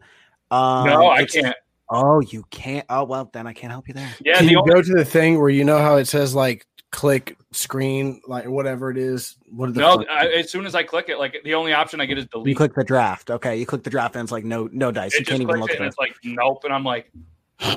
[0.52, 1.56] Um, no, I can't.
[1.90, 2.86] Oh, you can't.
[2.90, 4.10] Oh well, then I can't help you there.
[4.24, 6.36] Yeah, Can the you only, go to the thing where you know how it says
[6.36, 9.36] like click screen, like whatever it is?
[9.52, 12.00] What are the no, I, as soon as I click it, like the only option
[12.02, 12.48] I get is delete.
[12.48, 13.30] You click the draft.
[13.30, 15.14] Okay, you click the draft and it's like no no dice.
[15.14, 15.88] it You can't even look it, at it.
[15.88, 17.12] it's like nope, and I'm like,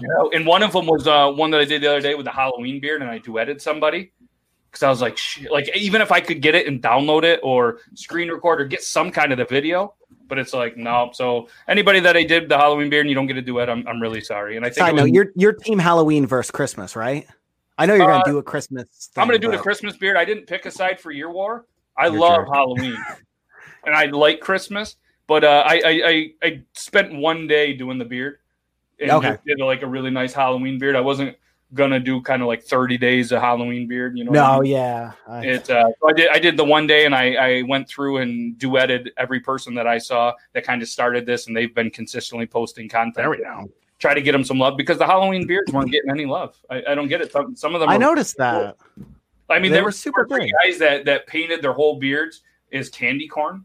[0.01, 0.31] no.
[0.33, 2.33] And one of them was uh, one that I did the other day with the
[2.33, 4.13] Halloween beard, and I duetted somebody
[4.71, 5.51] because I was like, Shit.
[5.51, 8.83] like even if I could get it and download it or screen record or get
[8.83, 9.95] some kind of the video,
[10.29, 11.11] but it's like no.
[11.13, 13.87] So anybody that I did the Halloween beard and you don't get a duet, I'm,
[13.89, 14.57] I'm really sorry.
[14.57, 17.27] And I think Side it was- note, you're you're team Halloween versus Christmas, right?
[17.79, 19.11] I know you're Uh, gonna do a Christmas.
[19.17, 20.17] I'm gonna thing, do the but- Christmas beard.
[20.17, 21.65] I didn't pick a side for Year War.
[21.97, 22.49] I You're love jerk.
[22.55, 22.97] Halloween,
[23.87, 24.97] and I like Christmas.
[25.27, 28.39] But uh, I, I I I spent one day doing the beard,
[29.01, 29.37] and Okay.
[29.47, 30.97] did like a really nice Halloween beard.
[30.97, 31.37] I wasn't
[31.75, 34.17] gonna do kind of like 30 days of Halloween beard.
[34.17, 34.31] You know?
[34.31, 34.73] what I No, mean?
[34.73, 35.13] yeah.
[35.27, 36.29] I- It, uh, so I did.
[36.31, 39.87] I did the one day, and I, I went through and duetted every person that
[39.87, 43.17] I saw that kind of started this, and they've been consistently posting content.
[43.17, 43.71] There we go.
[43.99, 46.57] Try to get them some love because the Halloween beards weren't getting any love.
[46.71, 47.33] I, I don't get it.
[47.33, 47.89] Some, some of them.
[47.91, 48.77] I are- noticed that.
[49.51, 52.43] I mean, They there were were super great guys that that painted their whole beards
[52.73, 53.65] as candy corn.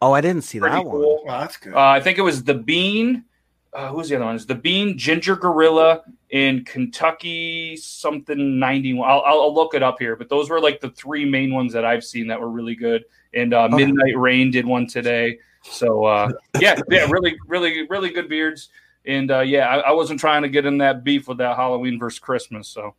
[0.00, 0.92] Oh, I didn't see Pretty that one.
[0.94, 1.24] cool.
[1.24, 1.74] Wow, that's good.
[1.74, 3.24] Uh, I think it was the Bean.
[3.72, 4.36] Uh, who's the other one?
[4.36, 9.10] Is the Bean Ginger Gorilla in Kentucky something ninety one.
[9.10, 11.72] I'll, I'll I'll look it up here, but those were like the three main ones
[11.72, 13.04] that I've seen that were really good.
[13.34, 13.84] And uh, Okay.
[13.86, 15.38] Midnight Rain did one today.
[15.62, 18.68] So uh, yeah, yeah, really, really, really good beards.
[19.06, 21.98] And uh, yeah, I, I wasn't trying to get in that beef with that Halloween
[21.98, 22.68] versus Christmas.
[22.68, 22.94] So,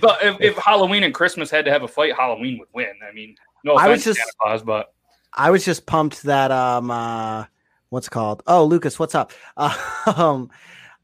[0.00, 2.92] but if, if Halloween and Christmas had to have a fight, Halloween would win.
[3.08, 4.92] I mean, no I was just- Claus, but
[5.32, 7.44] I was just pumped that um uh
[7.90, 8.42] what's it called?
[8.46, 9.32] Oh, Lucas, what's up?
[9.56, 10.50] um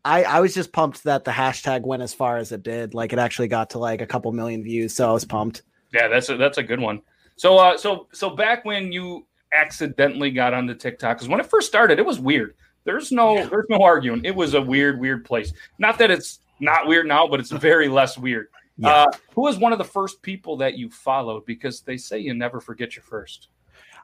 [0.05, 2.95] I I was just pumped that the hashtag went as far as it did.
[2.95, 5.63] Like it actually got to like a couple million views, so I was pumped.
[5.93, 7.03] Yeah, that's a that's a good one.
[7.37, 11.67] So uh so so back when you accidentally got onto TikTok, because when it first
[11.67, 12.55] started, it was weird.
[12.85, 14.25] There's no there's no arguing.
[14.25, 15.53] It was a weird, weird place.
[15.79, 18.49] Not that it's not weird now, but it's very less weird.
[18.83, 21.45] Uh who was one of the first people that you followed?
[21.45, 23.49] Because they say you never forget your first.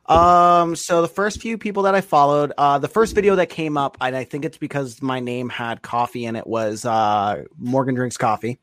[0.06, 3.76] Um, so the first few people that I followed, uh, the first video that came
[3.76, 7.96] up, and I think it's because my name had coffee in it, was uh, Morgan
[7.96, 8.60] Drinks Coffee.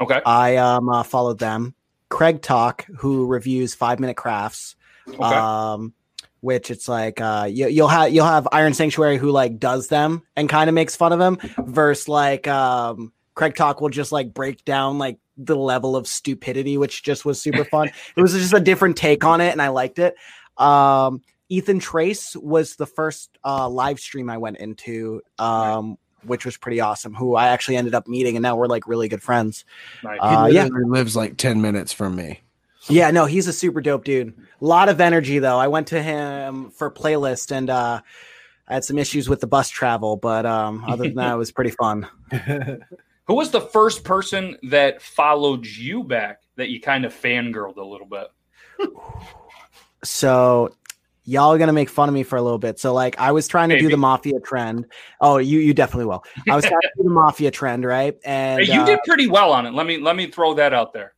[0.00, 0.20] Okay.
[0.24, 1.74] I um uh, followed them.
[2.08, 4.76] Craig Talk, who reviews Five Minute Crafts.
[5.18, 5.92] Um,
[6.40, 10.22] which it's like uh you, you'll have you'll have Iron Sanctuary who like does them
[10.36, 14.34] and kind of makes fun of him, versus like um Craig Talk will just like
[14.34, 17.90] break down like the level of stupidity, which just was super fun.
[18.16, 20.16] it was just a different take on it, and I liked it.
[20.56, 26.56] Um, Ethan Trace was the first uh, live stream I went into, um, which was
[26.56, 27.14] pretty awesome.
[27.14, 29.64] Who I actually ended up meeting, and now we're like really good friends.
[30.02, 30.18] Nice.
[30.20, 32.40] Uh, he yeah, literally lives like 10 minutes from me.
[32.88, 34.34] Yeah, no, he's a super dope dude.
[34.60, 35.58] A lot of energy though.
[35.58, 38.00] I went to him for playlist, and uh,
[38.68, 41.52] I had some issues with the bus travel, but um, other than that, it was
[41.52, 42.06] pretty fun.
[43.26, 47.84] Who was the first person that followed you back that you kind of fangirled a
[47.84, 48.28] little bit?
[50.04, 50.74] So
[51.26, 52.78] y'all are gonna make fun of me for a little bit.
[52.78, 54.86] So like I was trying to do the mafia trend.
[55.20, 56.24] Oh, you you definitely will.
[56.48, 58.16] I was trying to do the mafia trend, right?
[58.24, 59.74] And Hey, you uh, did pretty well on it.
[59.74, 61.14] Let me let me throw that out there.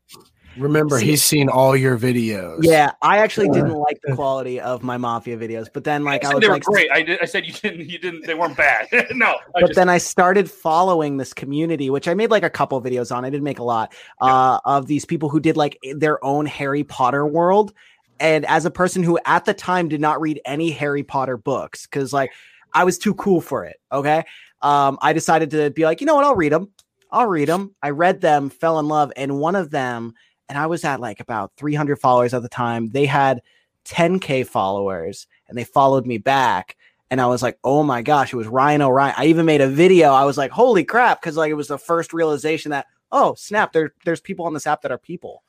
[0.59, 2.59] Remember, See- he's seen all your videos.
[2.61, 6.29] yeah, I actually didn't like the quality of my mafia videos, but then like I
[6.29, 6.91] I said was they were like, great.
[6.91, 7.21] I did.
[7.21, 7.89] I said you didn't.
[7.89, 8.27] You didn't.
[8.27, 8.89] They weren't bad.
[9.13, 9.27] no.
[9.27, 12.81] I but just, then I started following this community, which I made like a couple
[12.83, 13.25] videos on.
[13.25, 16.85] I didn't make a lot uh, of these people who did like their own Harry
[16.85, 17.73] Potter world.
[18.21, 21.87] And as a person who at the time did not read any Harry Potter books,
[21.87, 22.33] because like
[22.75, 23.81] I was too cool for it.
[23.93, 24.25] Okay.
[24.63, 26.25] Um, I decided to be like, you know what?
[26.25, 26.71] I'll read them.
[27.11, 27.75] I'll read them.
[27.83, 29.13] I read them, fell in love.
[29.17, 30.15] And one of them,
[30.49, 33.43] and I was at like about 300 followers at the time, they had
[33.85, 36.77] 10K followers and they followed me back
[37.11, 39.15] and I was like, oh my gosh, it was Ryan O'Ryan.
[39.17, 40.11] I even made a video.
[40.11, 43.73] I was like, holy crap, because like it was the first realization that oh snap,
[43.73, 45.43] there there's people on this app that are people.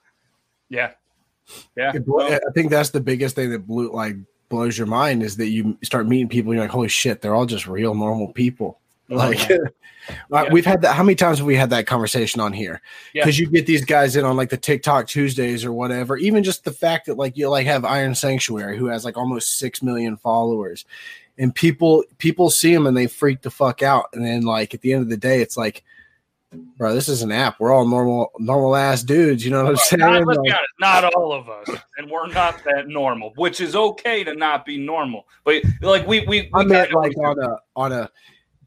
[1.75, 1.99] yeah, yeah.
[1.99, 4.15] Blew- I think that's the biggest thing that blew like
[4.49, 6.51] blows your mind is that you start meeting people.
[6.51, 8.79] And you're like, holy shit, they're all just real normal people.
[9.11, 9.57] Oh, Like yeah.
[10.31, 10.95] uh, we've had that.
[10.95, 12.81] How many times have we had that conversation on here?
[13.13, 13.23] Yeah.
[13.23, 16.17] Because you get these guys in on like the TikTok Tuesdays or whatever.
[16.17, 19.57] Even just the fact that like you like have Iron Sanctuary who has like almost
[19.57, 20.85] six million followers,
[21.37, 24.05] and people people see them and they freak the fuck out.
[24.13, 25.83] And then like at the end of the day, it's like,
[26.77, 27.59] bro, this is an app.
[27.59, 29.43] We're all normal normal ass dudes.
[29.43, 29.99] You know what I'm saying?
[30.01, 34.33] Not, Like- not all of us, and we're not that normal, which is okay to
[34.35, 35.27] not be normal.
[35.43, 38.09] But like we we, we I meant like on a on a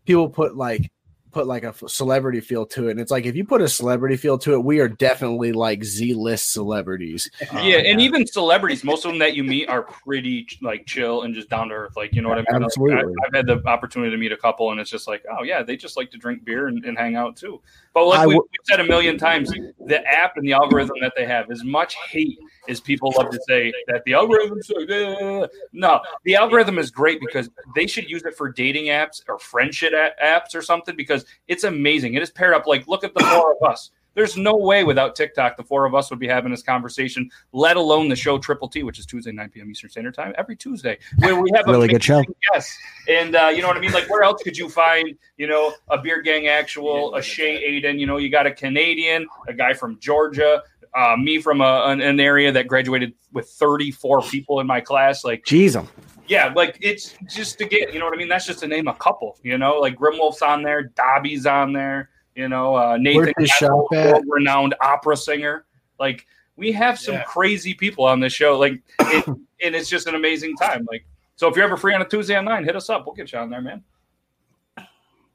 [0.04, 0.90] people put like
[1.32, 4.16] put like a celebrity feel to it, and it's like if you put a celebrity
[4.16, 7.30] feel to it, we are definitely like Z list celebrities.
[7.52, 11.22] Uh, yeah, and even celebrities, most of them that you meet are pretty like chill
[11.22, 11.96] and just down to earth.
[11.96, 12.62] Like you know what I mean?
[12.62, 12.96] Like, Absolutely.
[12.96, 15.62] I, have had the opportunity to meet a couple, and it's just like, oh yeah,
[15.62, 17.60] they just like to drink beer and, and hang out too.
[17.94, 19.50] But like we, w- we've said a million times,
[19.86, 23.40] the app and the algorithm that they have, as much hate as people love to
[23.46, 28.34] say that the algorithm, uh, no, the algorithm is great because they should use it
[28.34, 32.14] for dating apps or friendship apps or something because it's amazing.
[32.14, 32.66] It is paired up.
[32.66, 33.90] Like look at the four of us.
[34.14, 37.76] There's no way without TikTok the four of us would be having this conversation, let
[37.76, 39.70] alone the show Triple T, which is Tuesday, 9 p.m.
[39.70, 42.22] Eastern Standard Time, every Tuesday, where we have a Really good show.
[42.52, 42.76] Yes.
[43.08, 43.92] And uh, you know what I mean?
[43.92, 47.98] Like, where else could you find, you know, a Beard Gang actual, a Shay Aiden?
[47.98, 50.62] You know, you got a Canadian, a guy from Georgia,
[50.94, 55.24] uh, me from a, an, an area that graduated with 34 people in my class.
[55.24, 55.88] Like, Jeez, 'em.
[56.28, 58.28] yeah, like it's just to get, you know what I mean?
[58.28, 62.10] That's just to name a couple, you know, like Grimwolf's on there, Dobby's on there,
[62.34, 64.12] you know, uh, Nathan, Where's shop at?
[64.12, 65.64] world renowned opera singer.
[65.98, 67.22] Like, we have some Yeah.
[67.24, 70.86] crazy people on this show, like, it, and it's just an amazing time.
[70.90, 71.04] Like,
[71.36, 73.04] so if you're ever free on a Tuesday at nine, hit us up.
[73.06, 73.82] We'll get you on there, man.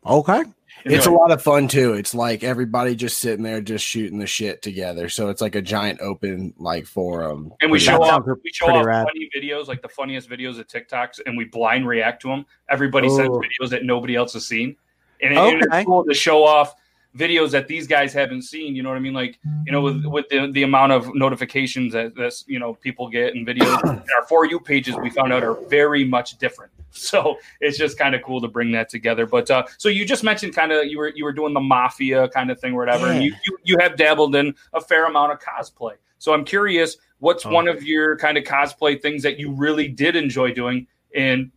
[0.05, 0.43] Okay.
[0.85, 1.93] It's a lot of fun too.
[1.93, 5.09] It's like everybody just sitting there, just shooting the shit together.
[5.09, 7.51] So it's like a giant open like forum.
[7.61, 9.05] And we show off we show off rad.
[9.07, 12.45] funny videos, like the funniest videos of TikToks, and we blind react to them.
[12.69, 13.41] Everybody sends Oh.
[13.41, 14.77] videos that nobody else has seen,
[15.21, 16.75] and, it- and it's cool to show off
[17.17, 18.75] videos that these guys haven't seen.
[18.75, 19.13] You know what I mean?
[19.13, 23.09] Like you know, with with the, the amount of notifications that that's you know people
[23.09, 26.71] get and videos, and our for you pages we found out are very much different.
[26.89, 29.27] So it's just kind of cool to bring that together.
[29.27, 32.29] But uh, so you just mentioned kind of you were you were doing the mafia
[32.29, 33.07] kind of thing, or whatever.
[33.07, 35.93] And you, you you have dabbled in a fair amount of cosplay.
[36.17, 37.51] So I'm curious, what's Oh.
[37.51, 41.51] one of your kind of cosplay things that you really did enjoy doing, and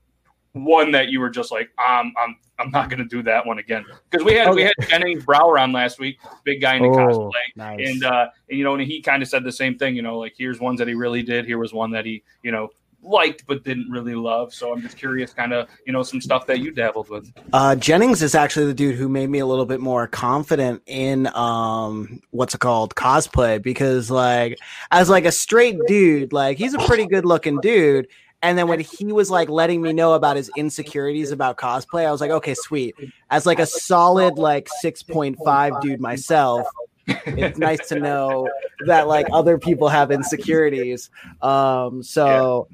[0.53, 3.59] one that you were just like, um, I'm I'm not going to do that one
[3.59, 6.89] again because we had we had Jennings Brower on last week, big guy in the
[6.89, 7.89] Oh, cosplay, nice.
[7.89, 9.95] and uh, and you know, and he kind of said the same thing.
[9.97, 11.47] You know, like here's ones that he really did.
[11.47, 12.69] Here was one that he you know
[13.03, 14.53] liked but didn't really love.
[14.53, 17.33] So I'm just curious, kind of you know some stuff that you dabbled with.
[17.53, 21.27] Uh, Jennings is actually the dude who made me a little bit more confident in
[21.29, 24.59] um what's it called cosplay because like
[24.91, 28.09] as like a straight dude, like he's a pretty good looking dude.
[28.43, 32.11] And then when he was like letting me know about his insecurities about cosplay, I
[32.13, 32.95] was like, okay, sweet.
[33.29, 36.67] As like a solid like six point five dude myself,
[37.07, 38.49] it's nice to know
[38.87, 41.11] that like other people have insecurities.
[41.43, 42.69] Um, so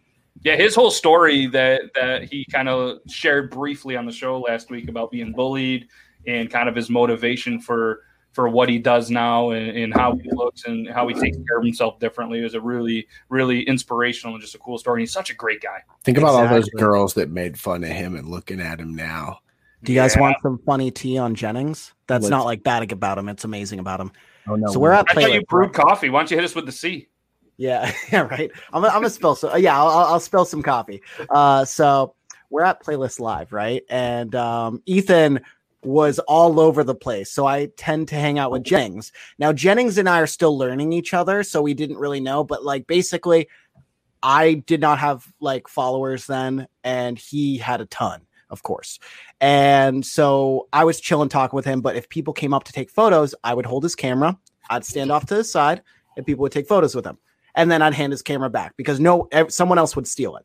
[0.45, 4.71] Yeah, his whole story that that he kind of shared briefly on the show last
[4.71, 5.89] week about being bullied
[6.29, 8.03] and kind of his motivation for
[8.37, 11.57] for what he does now and, and how he looks and how he takes care
[11.57, 14.99] of himself differently is a really really inspirational and just a cool story.
[14.99, 15.79] And he's such a great guy.
[16.05, 19.39] Think about all those girls that made fun of him and looking at him now.
[19.83, 20.21] Do you guys Yeah.
[20.21, 21.95] want some funny tea on Jennings?
[22.09, 23.31] That's Let's- not like bad about him.
[23.31, 24.13] It's amazing about him.
[24.47, 26.11] Oh no, So we're at I thought you brewed coffee.
[26.11, 27.09] Why don't you hit us with the C?
[27.57, 28.51] Yeah, yeah, right.
[28.71, 29.59] I'm gonna, I'm gonna spill some.
[29.59, 31.01] Yeah, I'll, I'll I'll spill some coffee.
[31.31, 32.15] Uh, so
[32.51, 33.83] we're at Playlist Live, right?
[33.89, 35.41] And um, Ethan
[35.87, 37.31] was all over the place.
[37.31, 39.13] So I tend to hang out with Jennings.
[39.39, 42.45] Now Jennings and I are still learning each other, so we didn't really know.
[42.45, 43.49] But like basically,
[44.23, 48.99] I did not have like followers then, and he had a ton, of course.
[49.41, 51.81] And so I was chilling talking with him.
[51.81, 54.37] But if people came up to take photos, I would hold his camera.
[54.69, 55.83] I'd stand off to the side,
[56.17, 57.19] and people would take photos with him.
[57.55, 60.45] And then I'd hand his camera back because no, someone else would steal it.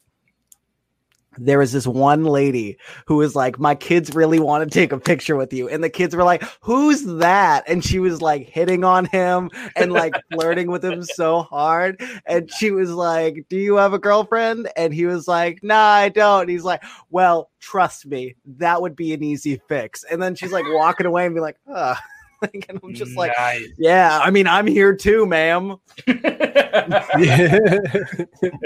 [1.38, 4.99] There was this one lady who was like, My kids really want to take a
[4.99, 5.69] picture with you.
[5.69, 7.63] And the kids were like, Who's that?
[7.67, 12.01] And she was like hitting on him and like flirting with him so hard.
[12.25, 14.69] And she was like, Do you have a girlfriend?
[14.75, 16.41] And he was like, Nah, I don't.
[16.41, 20.03] And he's like, Well, trust me, that would be an easy fix.
[20.03, 21.97] And then she's like walking away and be like, Ugh.
[22.53, 23.67] Like, and I'm just like, Nice.
[23.77, 25.75] Yeah, I mean, I'm here too, ma'am.
[26.07, 26.17] and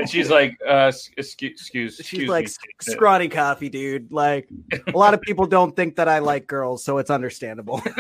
[0.08, 2.54] she's like, uh, excuse, excuse, She's excuse like me.
[2.82, 4.10] scrawny coffee, dude.
[4.14, 4.48] Like
[4.88, 7.82] a lot of people don't think that I like girls, so it's understandable.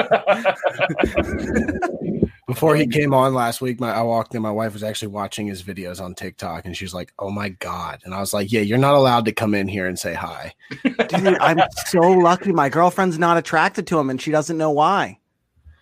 [2.47, 4.41] Before he came on last week, my I walked in.
[4.41, 8.01] My wife was actually watching his videos on TikTok, and she's like, "Oh my god!"
[8.05, 10.53] And I was like, "Yeah, you're not allowed to come in here and say hi."
[10.83, 12.53] Dude, I'm so lucky.
[12.53, 15.17] My girlfriend's not attracted to him, and she doesn't know why.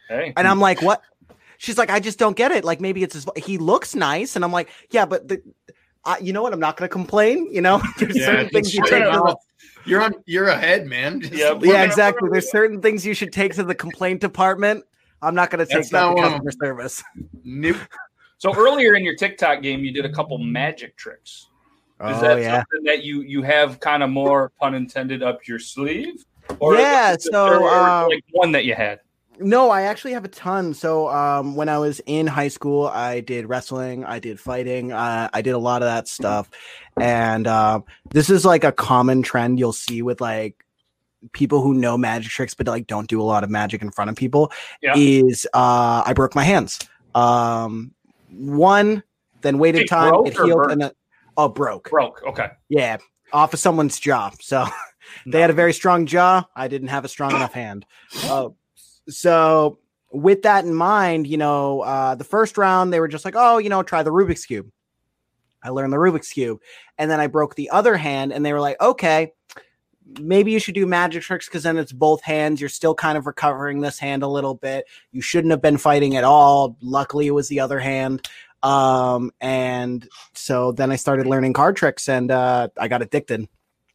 [0.08, 0.34] Hey.
[0.36, 1.01] And I'm like, what?
[1.58, 2.66] She's like, I just don't get it.
[2.66, 5.41] Like maybe it's his, he looks nice, and I'm like, yeah, but the,
[6.04, 6.51] uh, you know what?
[6.54, 7.47] I'm not going to complain.
[7.51, 9.04] You know, there's Yeah, certain things you just take.
[9.04, 9.38] straight To the, out.
[9.86, 10.14] You're on.
[10.26, 11.22] You're ahead, man.
[11.22, 11.54] Just Yep.
[11.62, 12.30] look yeah, exactly.
[12.32, 14.84] There's certain things you should take to the complaint department.
[15.22, 17.04] I'm not going to take That's that not to one of customer service.
[17.45, 17.78] Nope.
[18.39, 21.47] So earlier in your TikTok game, you did a couple magic tricks.
[22.01, 22.51] Is Oh that yeah.
[22.56, 26.26] something that you you have kind of more pun intended up your sleeve?
[26.60, 28.99] Or Yeah, is it- so, or um, like one that you had.
[29.39, 30.73] No, I actually have a ton.
[30.73, 35.29] So, um, when I was in high school, I did wrestling, I did fighting, uh,
[35.34, 36.49] I did a lot of that stuff.
[36.99, 40.63] And um, this is like a common trend you'll see with like
[41.31, 44.09] people who know magic tricks, but like don't do a lot of magic in front
[44.09, 44.51] of people.
[44.81, 44.93] Yeah.
[44.95, 46.79] Is uh, I broke my hands.
[47.15, 47.93] Um,
[48.29, 49.03] one,
[49.41, 50.91] then waited Wait, time, it healed, and then
[51.38, 51.89] oh, broke.
[51.89, 52.21] Broke.
[52.27, 52.47] Okay.
[52.69, 52.97] Yeah,
[53.31, 54.31] off of someone's jaw.
[54.39, 54.65] So
[55.25, 56.45] they had a very strong jaw.
[56.55, 57.86] I didn't have a strong enough hand.
[58.25, 58.49] Uh,
[59.10, 59.80] so
[60.12, 63.58] with that in mind, you know, uh, the first round they were just like, oh,
[63.58, 64.70] you know, try the Rubik's cube.
[65.64, 66.60] I learned the Rubik's cube,
[66.97, 69.32] and then I broke the other hand, and they were like, okay,
[70.20, 72.60] maybe you should do magic tricks because then it's both hands.
[72.60, 74.86] You're still kind of recovering this hand a little bit.
[75.12, 76.78] You shouldn't have been fighting at all.
[76.82, 78.28] Luckily, it was the other hand.
[78.62, 83.47] Um, and so then I started learning card tricks, and uh, I got addicted.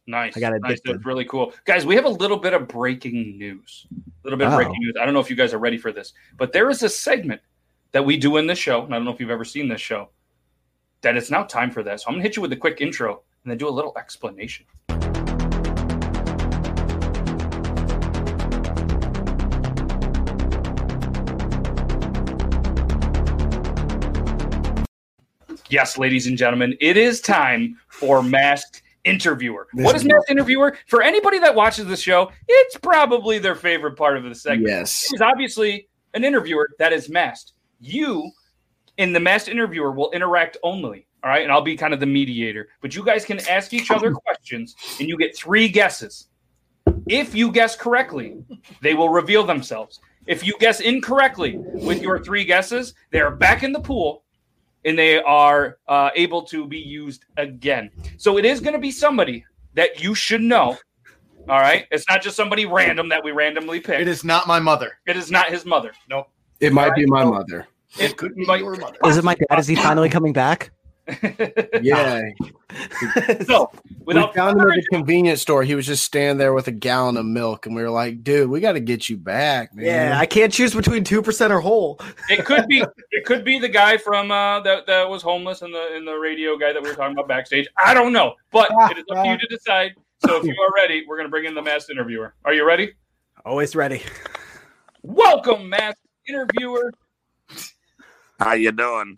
[0.09, 0.35] Nice.
[0.35, 0.71] I got nice.
[0.71, 0.95] addicted.
[0.95, 1.53] That's really cool.
[1.65, 3.85] Guys, we have a little bit of breaking news.
[3.91, 4.55] A little bit of Oh.
[4.55, 4.95] breaking news.
[4.99, 7.41] I don't know if you guys are ready for this, but there is a segment
[7.91, 8.83] that we do in this show.
[8.83, 10.09] And I don't know if you've ever seen this show.
[11.01, 12.01] That it's now time for that.
[12.01, 14.65] So I'm gonna hit you with a quick intro and then do a little explanation.
[25.69, 29.67] Yes, ladies and gentlemen, it is time for Masked Interviewer.
[29.73, 30.77] What is Masked Interviewer?
[30.87, 34.67] For anybody that watches the show, it's probably their favorite part of the segment.
[34.67, 35.11] Yes.
[35.13, 37.53] Is obviously an interviewer that is masked.
[37.79, 38.29] You,
[38.97, 41.07] in the Masked Interviewer, will interact only.
[41.23, 41.43] All right.
[41.43, 42.69] And I'll be kind of the mediator.
[42.81, 46.27] But you guys can ask each other questions and you get three guesses.
[47.07, 48.37] If you guess correctly,
[48.81, 49.99] they will reveal themselves.
[50.27, 54.23] If you guess incorrectly with your three guesses, they are back in the pool
[54.89, 57.91] and they are uh, able to be used again.
[58.17, 60.77] So it is going to be somebody that you should know.
[61.47, 61.85] All right.
[61.91, 63.99] It's not just somebody random that we randomly pick.
[63.99, 64.93] It is not my mother.
[65.05, 65.91] It is not his mother.
[66.09, 66.27] Nope.
[66.59, 67.67] It might be my mother.
[67.99, 68.97] It could be might- your mother.
[69.05, 69.59] Is it my dad?
[69.59, 70.71] Is he finally coming back?
[71.81, 72.21] Yeah,
[73.45, 75.63] So we without found him further at the convenience store.
[75.63, 78.49] He was just standing there with a gallon of milk, and we were like, "Dude,
[78.49, 81.59] we got to get you back, man." Yeah, I can't choose between two percent or
[81.59, 81.99] whole.
[82.29, 85.71] it could be it could be the guy from uh, that that was homeless in
[85.71, 87.67] the in the radio guy that we were talking about backstage.
[87.77, 89.95] I don't know, but it is up to you to decide.
[90.25, 92.33] So if you are ready, we're gonna bring in the masked interviewer.
[92.45, 92.93] Are you ready?
[93.45, 94.03] Always ready.
[95.01, 96.91] Welcome, masked interviewer.
[98.39, 99.17] How you doing?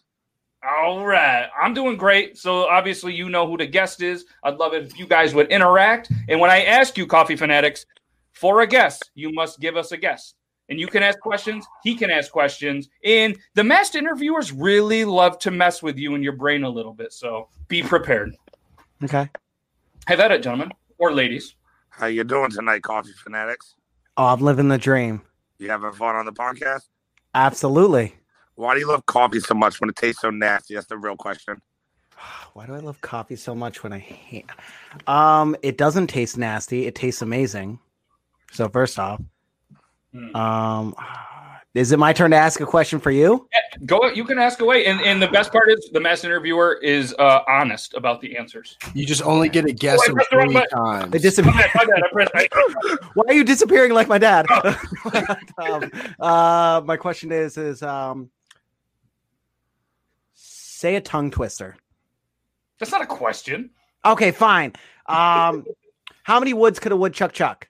[0.64, 2.38] All right, I'm doing great.
[2.38, 4.26] So obviously, you know who the guest is.
[4.44, 6.12] I'd love it if you guys would interact.
[6.30, 7.86] And when I ask you, coffee fanatics,
[8.34, 10.36] for a guess, you must give us a guess.
[10.70, 11.66] And you can ask questions.
[11.84, 12.90] He can ask questions.
[13.04, 16.94] And the masked interviewers really love to mess with you and your brain a little
[16.94, 17.12] bit.
[17.12, 18.36] So be prepared.
[19.04, 19.30] Okay.
[20.08, 21.56] Have at it, gentlemen or ladies.
[21.90, 23.76] How you doing tonight, Coffee Fanatics?
[24.16, 25.24] Oh, I'm living the dream.
[25.58, 26.84] You having fun on the podcast?
[27.34, 28.16] Absolutely.
[28.56, 30.76] Why do you love coffee so much when it tastes so nasty?
[30.76, 31.62] That's the real question.
[32.54, 34.46] Why do I love coffee so much when I hate?
[35.08, 36.86] Um, it doesn't taste nasty.
[36.86, 37.80] It tastes amazing.
[38.52, 39.22] So first off,
[40.14, 40.36] Hmm.
[40.36, 40.96] um,
[41.74, 43.48] is it my turn to ask a question for you?
[43.86, 44.08] Go.
[44.08, 44.86] You can ask away.
[44.86, 48.78] And and the best part is the mass interviewer is uh, honest about the answers.
[48.94, 51.12] You just only get a guess Oh, I in pressed the three times.
[51.12, 51.54] They disappear.
[51.54, 52.50] My bad, my bad, pressed-
[53.14, 54.46] Why are you disappearing like my dad?
[55.58, 55.90] um,
[56.20, 58.30] uh, my question is: is um,
[60.82, 61.78] say a tongue twister.
[62.80, 63.70] That's not a question.
[64.04, 64.74] Okay, fine.
[65.06, 65.64] Um,
[66.24, 67.62] how many woods could a woodchuck chuck?
[67.62, 67.68] Chuck?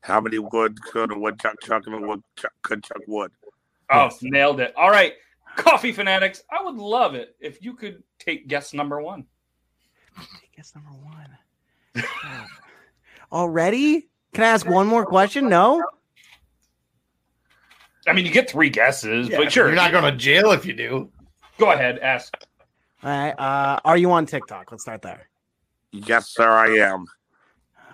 [0.00, 3.30] How many wood could a woodchuck chuck chuck if a woodchuck could chuck wood?
[3.90, 4.72] Oh, nailed it.
[4.74, 5.12] All right.
[5.56, 9.26] Coffee fanatics, I would love it if you could take guess number one.
[10.56, 12.06] Guess number one.
[13.32, 14.08] Already?
[14.32, 15.48] Can I ask one more question?
[15.48, 15.84] No.
[18.06, 19.66] I mean, you get three guesses, but sure.
[19.66, 21.10] You're not going to jail if you do.
[21.60, 22.34] Go ahead, ask.
[23.02, 23.38] All right.
[23.38, 24.70] Uh, are you on TikTok?
[24.70, 25.28] Let's start there.
[25.92, 27.04] Yes, sir, I am.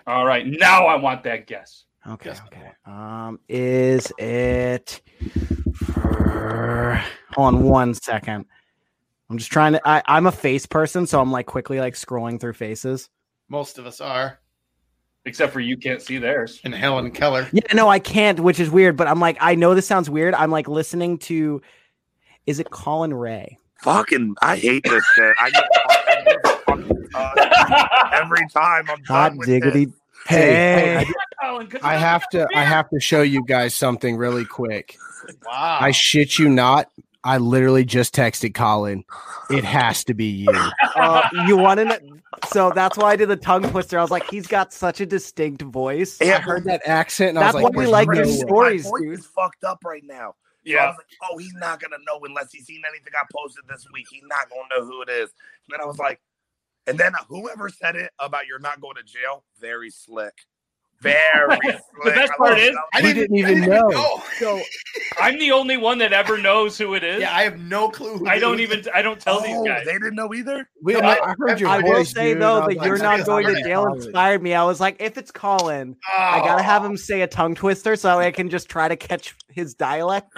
[0.07, 0.47] All right.
[0.47, 1.85] Now I want that guess.
[2.07, 2.31] Okay.
[2.31, 2.71] Okay.
[2.87, 5.03] Um, is it?
[5.97, 7.01] Hold
[7.37, 8.45] on one second.
[9.29, 9.81] I'm just trying to.
[9.85, 13.11] I, I'm a face person, so I'm like quickly like scrolling through faces.
[13.49, 14.39] Most of us are.
[15.25, 16.61] Except for you can't see theirs.
[16.63, 17.49] And Helen Keller.
[17.53, 18.97] Yeah, no, I can't, which is weird.
[18.97, 20.35] But I'm like, I know this sounds weird.
[20.35, 21.63] I'm like listening to.
[22.47, 23.59] Is it Colin Ray?
[23.83, 25.35] Fucking, I hate this shit.
[25.39, 25.65] I get
[26.67, 29.85] fucking uh, every time I'm Hot done with diggity.
[29.87, 29.95] this.
[30.27, 31.13] Hey, Hey.
[31.43, 32.49] Colin, 'cause I have to.
[32.57, 34.97] I have to show you guys something really quick.
[35.47, 35.79] Wow.
[35.81, 36.89] I shit you not.
[37.23, 39.05] I literally just texted Colin.
[39.51, 40.49] It has to be you.
[40.97, 42.01] Uh, you want to?
[42.49, 43.99] So that's why I did the tongue twister.
[43.99, 46.19] I was like, he's got such a distinct voice.
[46.23, 47.31] I heard that accent.
[47.31, 49.19] And That's I was like, why we like no your way." stories, voice dude.
[49.19, 50.35] is fucked up right now.
[50.67, 50.89] So I Yeah.
[50.89, 54.07] was like, oh, he's not gonna know unless he's seen anything I posted this week.
[54.11, 55.31] He's not gonna know who it is.
[55.69, 56.21] And then I was like,
[56.87, 60.35] and then whoever said it about you're not going to jail, very slick.
[61.01, 61.59] Very.
[62.05, 62.63] The best I part love it.
[62.73, 64.23] is, I We didn't even know.
[64.39, 64.61] So
[65.19, 67.23] I'm the only one that ever knows who it is.
[67.23, 68.19] yeah, I have no clue.
[68.19, 68.85] Who I don't even.
[68.95, 69.87] I don't tell these Oh, guys.
[69.87, 70.69] they didn't know either.
[70.83, 72.43] We, No, I, I- heard your I will say dude.
[72.43, 74.53] though that like, you're not going to jail inspired me.
[74.53, 76.65] I was like, if it's Colin, I gotta oh.
[76.65, 80.29] have him say a tongue twister so I can just try to catch his dialect.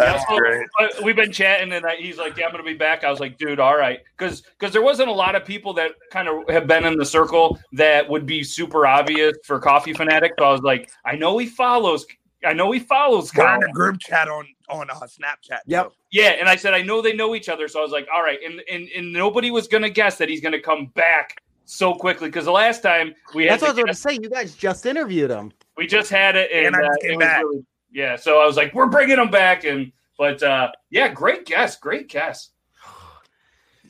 [0.00, 0.66] That's Yeah, great.
[0.78, 3.20] uh, we've been chatting, and I, he's like, "Yeah, I'm gonna be back." I was
[3.20, 6.48] like, "Dude, all right," because because there wasn't a lot of people that kind of
[6.48, 10.32] have been in the circle that would be super obvious for coffee fanatic.
[10.38, 12.06] So I was like, "I know he follows.
[12.44, 15.60] I know he follows." We're in a group chat on on uh, Snapchat.
[15.66, 15.88] Yep.
[15.88, 15.94] too.
[16.12, 18.22] Yeah, and I said, "I know they know each other." So I was like, "All
[18.22, 21.36] right," and and, and nobody was gonna guess that he's gonna come back
[21.66, 24.00] so quickly because the last time we had That's what I was the going to
[24.00, 24.18] say.
[24.20, 25.52] You guys just interviewed him.
[25.76, 27.42] we just had it, and, And I uh, came it was back.
[27.44, 28.16] really- yeah.
[28.16, 32.08] So I was like, "We're bringing him back," and but uh, yeah, great guess, great
[32.08, 32.50] guess.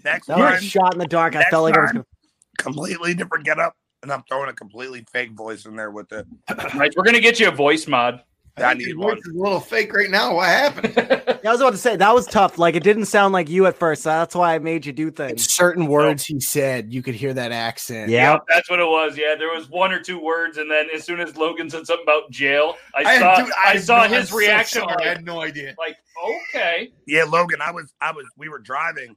[0.05, 1.37] Next That was time, shot in the dark.
[1.37, 1.91] I felt like I was.
[1.91, 2.07] time- Gonna...
[2.59, 6.27] completely different getup, and I'm throwing a completely fake voice in there with it.
[6.75, 8.23] Right, we're gonna get you a voice mod.
[8.57, 9.17] I think need one.
[9.17, 10.35] voice is a little fake right now.
[10.37, 11.27] What happened?
[11.43, 12.59] Yeah, I was about to say that was tough.
[12.59, 14.03] Like it didn't sound like you at first.
[14.03, 15.51] So that's why I made you do things.
[15.51, 18.11] certain words he said, you could hear that accent.
[18.11, 18.37] Yeah.
[18.47, 19.17] that's what it was.
[19.17, 22.03] Yeah, there was one or two words, and then as soon as Logan said something
[22.05, 24.83] about jail, I, I- saw dude, I, I saw know, his I'm so reaction.
[24.99, 25.75] I had no idea.
[25.79, 25.97] like,
[26.53, 29.17] okay, Yeah, Logan, I was, I was, we were driving,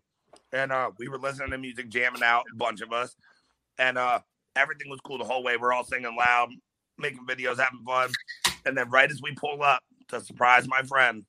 [0.54, 3.18] and uh, we were listening to music, jamming out, a bunch of us,
[3.80, 4.20] and uh,
[4.56, 5.58] everything was cool the whole way.
[5.58, 6.52] We're all singing loud,
[6.98, 8.12] making videos, having fun,
[8.66, 11.24] and then right as we pull up to surprise my friend,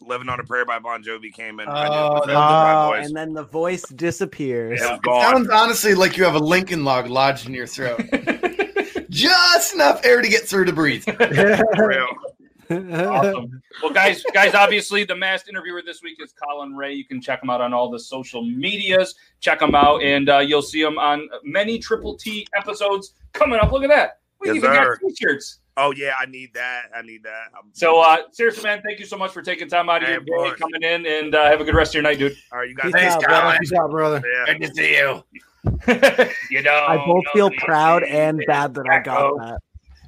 [0.00, 1.68] "Living on a Prayer" by Bon Jovi came in.
[1.68, 3.06] I knew it was Oh, that was my Oh, voice.
[3.06, 4.80] and then the voice disappears.
[4.80, 8.00] It It sounds honestly like you have a Lincoln log lodged in your throat.
[9.10, 11.04] Just enough air to get through to breathe.
[11.76, 12.08] For real.
[12.70, 13.62] awesome.
[13.82, 16.94] Well, guys, guys, obviously the masked interviewer this week is Colin Ray.
[16.94, 19.14] You can check him out on all the social medias.
[19.40, 23.72] Check him out, and uh, you'll see him on many Triple T episodes coming up.
[23.72, 24.20] Look at that.
[24.40, 24.96] We Yes, even sir.
[25.02, 25.58] got t-shirts.
[25.76, 26.84] Oh yeah, I need that.
[26.94, 27.48] I need that.
[27.54, 30.18] I'm- So, uh, seriously, man, thank you so much for taking time out of Hey,
[30.24, 32.36] your day, coming in, and uh, have a good rest of your night, dude.
[32.52, 32.92] all right, you guys.
[32.92, 33.58] Peace out, brother.
[33.60, 34.22] Peace out, brother.
[34.46, 34.54] Yeah.
[34.54, 35.24] Good to see you.
[36.50, 39.58] you know, I both feel proud and bad that I got that.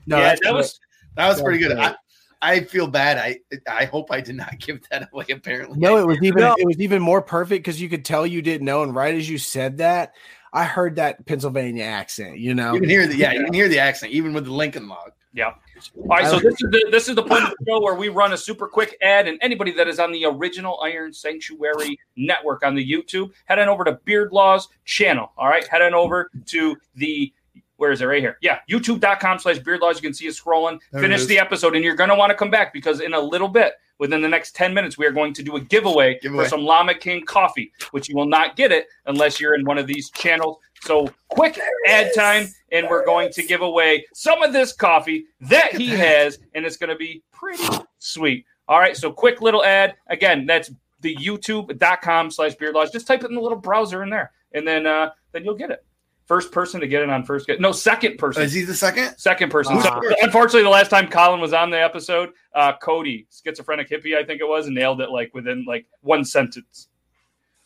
[0.06, 0.78] No, yeah, that was
[1.16, 1.76] That was pretty good.
[1.78, 1.94] I,
[2.42, 3.16] I feel bad.
[3.18, 3.38] I
[3.68, 5.24] I hope I did not give that away.
[5.30, 6.54] Apparently, No, it was even No.
[6.58, 9.28] it was even more perfect because you could tell you didn't know, and right as
[9.28, 10.12] you said that,
[10.52, 12.38] I heard that Pennsylvania accent.
[12.38, 14.52] You know, You can hear the yeah, you can hear the accent even with the
[14.52, 15.12] Lincoln log.
[15.36, 15.52] Yeah.
[15.96, 18.08] All right, so this is the this is the point of the show where we
[18.08, 22.64] run a super quick ad, and anybody that is on the original Iron Sanctuary network
[22.64, 25.32] on the YouTube, head on over to Beard Laws channel.
[25.36, 27.30] All right, head on over to the
[27.76, 28.38] where is it right here?
[28.40, 29.96] Yeah, youtube.com slash beard laws.
[29.96, 30.80] You can see it scrolling.
[30.92, 31.26] There Finish is.
[31.26, 33.74] the episode, and you're going to want to come back because in a little bit,
[33.98, 36.44] within the next 10 minutes, we are going to do a giveaway, Giveaway.
[36.44, 39.78] for some Llama King coffee, which you will not get it unless you're in one
[39.78, 40.58] of these channels.
[40.82, 45.74] So quick ad time, and we're going to give away some of this coffee that
[45.74, 47.62] he has, and it's going to be pretty
[47.98, 48.44] sweet.
[48.68, 49.94] All right, so quick little ad.
[50.08, 50.70] Again, that's
[51.00, 52.90] the youtube.com slash beard laws.
[52.90, 55.70] Just type it in the little browser in there, and then uh, then you'll get
[55.70, 55.84] it.
[56.26, 58.42] First person to get it on first get no second person.
[58.42, 59.16] Is he the second?
[59.16, 59.80] Second person.
[59.80, 60.00] So, Ah.
[60.22, 64.40] unfortunately, the last time Colin was on the episode, uh, Cody, schizophrenic hippie, I think
[64.40, 66.88] it was, and nailed it like within like one sentence.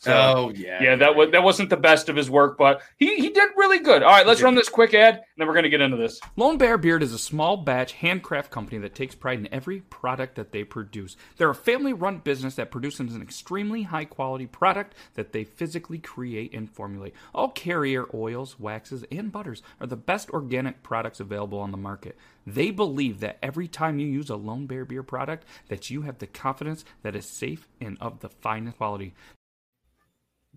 [0.01, 3.17] So, oh yeah, yeah, that was that wasn't the best of his work, but he
[3.17, 4.01] he did really good.
[4.01, 6.19] All right, let's run this quick ad, and then we're gonna get into this.
[6.35, 10.37] Lone Bear Beard is a small batch handcraft company that takes pride in every product
[10.37, 11.17] that they produce.
[11.37, 15.99] They're a family run business that produces an extremely high quality product that they physically
[15.99, 17.13] create and formulate.
[17.35, 22.17] All carrier oils, waxes, and butters are the best organic products available on the market.
[22.47, 26.17] They believe that every time you use a Lone Bear Beard product that you have
[26.17, 29.13] the confidence that is safe and of the finest quality.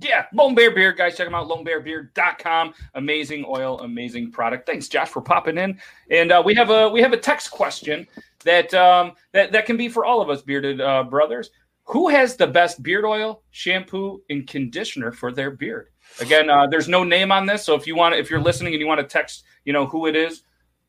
[0.01, 2.75] Yeah, Lone Bear Beard, guys, check them out, lonebearbeard.com.
[2.95, 4.67] Amazing oil, amazing product.
[4.67, 5.79] Thanks, Josh, for popping in.
[6.11, 8.07] And uh, we have a we have a text question
[8.45, 11.51] that um that, that can be for all of us bearded uh, brothers.
[11.85, 15.89] who has the best beard oil, shampoo, and conditioner for their beard?
[16.21, 18.81] Again, uh, there's no name on this, so if you want, if you're listening and
[18.81, 20.43] you want to text, you know who it is,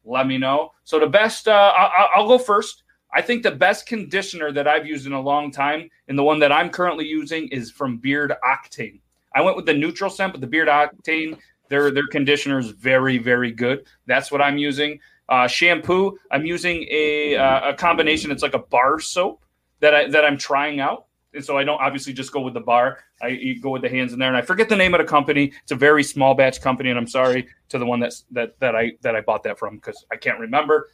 [0.04, 0.72] let me know.
[0.84, 2.84] So the best, uh, I- I'll go first.
[3.16, 6.38] I think the best conditioner that I've used in a long time, and the one
[6.40, 9.00] that I'm currently using, is from Beard Octane.
[9.34, 11.38] I went with the neutral scent, but the Beard Octane,
[11.70, 13.86] their their conditioner is very very good.
[14.06, 15.00] That's what I'm using.
[15.30, 18.32] Uh, shampoo, I'm using a uh, a combination.
[18.32, 19.46] It's like a bar soap
[19.80, 22.60] that I that I'm trying out, and so I don't obviously just go with the
[22.60, 23.00] bar.
[23.22, 25.54] I go with the hands in there, and I forget the name of the company.
[25.64, 28.76] It's a very small batch company, and I'm sorry to the one that's that that
[28.76, 30.90] I that I bought that from because I can't remember.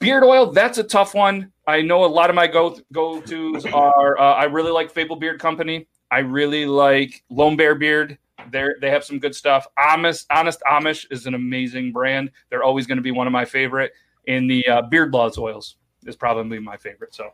[0.00, 1.52] Beard oil, that's a tough one.
[1.66, 4.18] I know a lot of my go go tos are.
[4.18, 5.86] Uh, I really like Fable Beard Company.
[6.10, 8.18] I really like Lone Bear Beard.
[8.50, 9.66] They they have some good stuff.
[9.78, 12.30] Amish, Honest Amish is an amazing brand.
[12.48, 13.92] They're always going to be one of my favorite.
[14.26, 15.76] In the uh, Beard Laws oils
[16.06, 17.14] is probably my favorite.
[17.14, 17.30] So,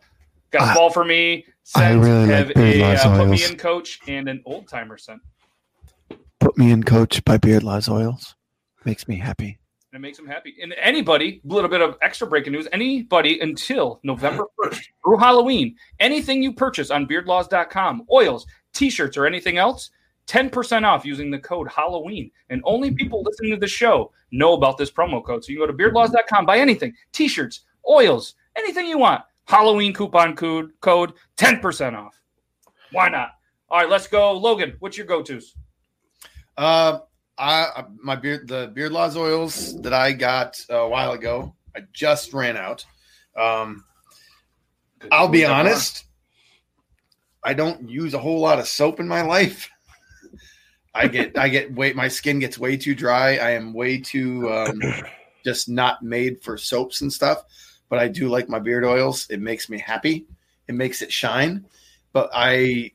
[0.50, 1.44] got a Ah, ball for me.
[1.74, 4.66] I really like have Beard a Laws uh, put me in coach and an old
[4.68, 5.20] timer scent.
[6.40, 8.34] Put me in coach by Beard Laws Oils.
[8.84, 9.58] Makes me happy.
[9.96, 10.56] And it makes them happy.
[10.60, 15.74] And anybody, a little bit of extra breaking news, anybody until November 1st through Halloween,
[16.00, 19.90] anything you purchase on beardlaws.com, oils, t shirts, or anything else,
[20.26, 22.30] 10% off using the code Halloween.
[22.50, 25.44] And only people listening to the show know about this promo code.
[25.44, 29.22] So you can go to beardlaws.com, buy anything, t shirts, oils, anything you want.
[29.46, 32.20] Halloween coupon code, code 10% off.
[32.92, 33.30] Why not?
[33.70, 34.32] All right, let's go.
[34.32, 35.54] Logan, what's your go tos?
[36.58, 36.98] Uh,
[37.38, 41.54] I my beard the beard laws oils that I got a while ago.
[41.76, 42.84] I just ran out.
[43.36, 43.84] Um,
[45.12, 45.68] I'll be Who's that for?
[45.68, 46.04] honest.
[47.44, 49.68] I don't use a whole lot of soap in my life.
[50.94, 53.36] I get I get way my skin gets way too dry.
[53.36, 54.80] I am way too um,
[55.44, 57.42] just not made for soaps and stuff.
[57.88, 59.26] But I do like my beard oils.
[59.28, 60.26] It makes me happy.
[60.68, 61.66] It makes it shine.
[62.12, 62.92] But I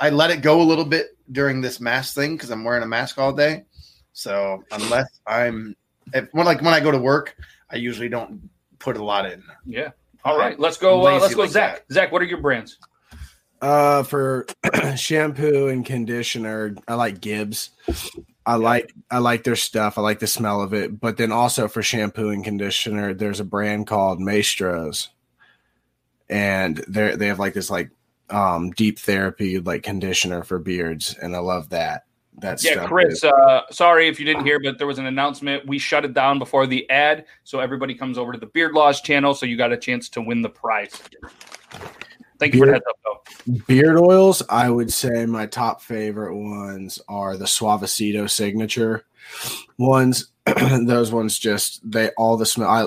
[0.00, 2.86] I let it go a little bit during this mask thing because I'm wearing a
[2.86, 3.64] mask all day.
[4.12, 5.76] So unless I'm
[6.12, 7.36] if when like when I go to work,
[7.70, 8.48] I usually don't
[8.78, 9.42] put a lot in.
[9.66, 9.90] Yeah.
[10.24, 11.06] All right, let's go.
[11.06, 11.84] Uh, let's go, like Zach.
[11.90, 12.78] Zach, what are your brands?
[13.60, 14.46] Uh, for
[14.96, 17.70] shampoo and conditioner, I like Gibbs.
[18.44, 19.98] I like I like their stuff.
[19.98, 21.00] I like the smell of it.
[21.00, 25.08] But then also for shampoo and conditioner, there's a brand called Maestros,
[26.28, 27.90] and they they have like this like
[28.30, 32.04] um deep therapy like conditioner for beards, and I love that.
[32.38, 33.22] That Yeah, Chris.
[33.22, 35.66] Uh, sorry if you didn't hear, but there was an announcement.
[35.66, 39.00] We shut it down before the ad, so everybody comes over to the Beard Laws
[39.00, 40.90] channel, so you got a chance to win the prize.
[42.38, 43.62] Thank you for the Beard- heads up, though.
[43.66, 49.04] Beard oils, I would say my top favorite ones are the Suavecito signature
[49.78, 50.32] ones.
[50.46, 52.68] Those ones just they all the smell.
[52.68, 52.86] I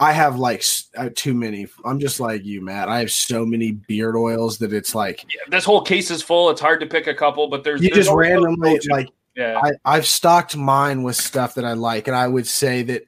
[0.00, 0.62] I have like
[0.96, 1.66] uh, too many.
[1.84, 2.88] I'm just like you, Matt.
[2.88, 6.50] I have so many beard oils that it's like This whole case is full.
[6.50, 9.08] It's hard to pick a couple, but there's you there's just randomly like.
[9.34, 9.60] yeah.
[9.60, 13.02] I, I've stocked mine with stuff that I like, and I would say that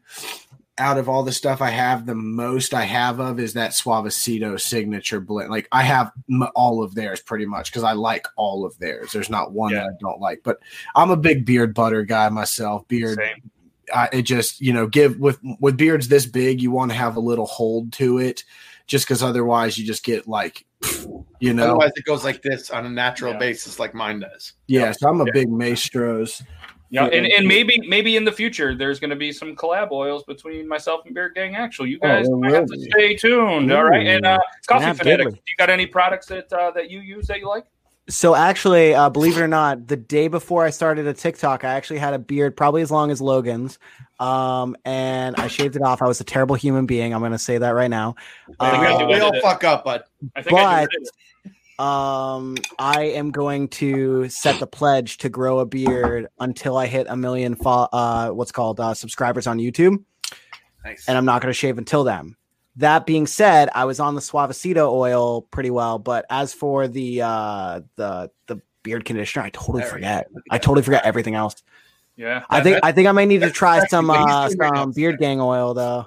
[0.79, 4.59] out of all the stuff I have, the most I have of is that Suavecito
[4.59, 5.51] signature blend.
[5.51, 9.13] Like I have m- all of theirs pretty much because I like all of theirs.
[9.13, 10.59] There's not one that I don't like, but
[10.97, 12.89] I'm a big beard butter guy myself.
[12.89, 13.21] Beard,
[13.93, 17.17] I, it just you know give with with beards this big, you want to have
[17.17, 18.45] a little hold to it,
[18.87, 20.65] just because otherwise you just get like
[21.41, 21.65] you know.
[21.65, 24.55] Otherwise, it goes like this on a natural basis, like mine does.
[24.67, 26.43] Yeah, so I'm a big Maestros.
[26.93, 30.25] Yeah, and, and maybe maybe in the future there's going to be some collab oils
[30.25, 31.55] between myself and Beard Gang.
[31.55, 33.73] Actual, you Oh, guys there might have to stay tuned.
[33.73, 37.01] All right, and uh, Coffee Yeah, Fanatic, you got any products that uh, that you
[37.01, 37.67] use that you like?
[38.11, 41.75] So actually, uh, believe it or not, the day before I started a TikTok, I
[41.75, 43.79] actually had a beard probably as long as Logan's,
[44.19, 46.03] um, and I shaved it off.
[46.03, 47.15] I was a terrible human being.
[47.15, 48.17] I'm going to say that right now.
[48.59, 50.87] I think I Um, do we all fuck up, but I think I
[51.79, 57.07] um, I am going to set the pledge to grow a beard until I hit
[57.09, 60.05] a million, fo- uh, what's called uh, subscribers on YouTube.
[60.85, 61.09] Nice.
[61.09, 62.35] And I'm not going to shave until then.
[62.77, 67.23] That being said, I was on the Suavecito oil pretty well, but as for the
[67.23, 70.29] uh, the the beard conditioner, I totally forget.
[70.51, 71.57] I totally forgot everything else.
[72.17, 74.73] Yeah, I think that- I think I might need to try some uh, doing right
[74.75, 74.83] now.
[74.83, 76.07] some beard gang oil though.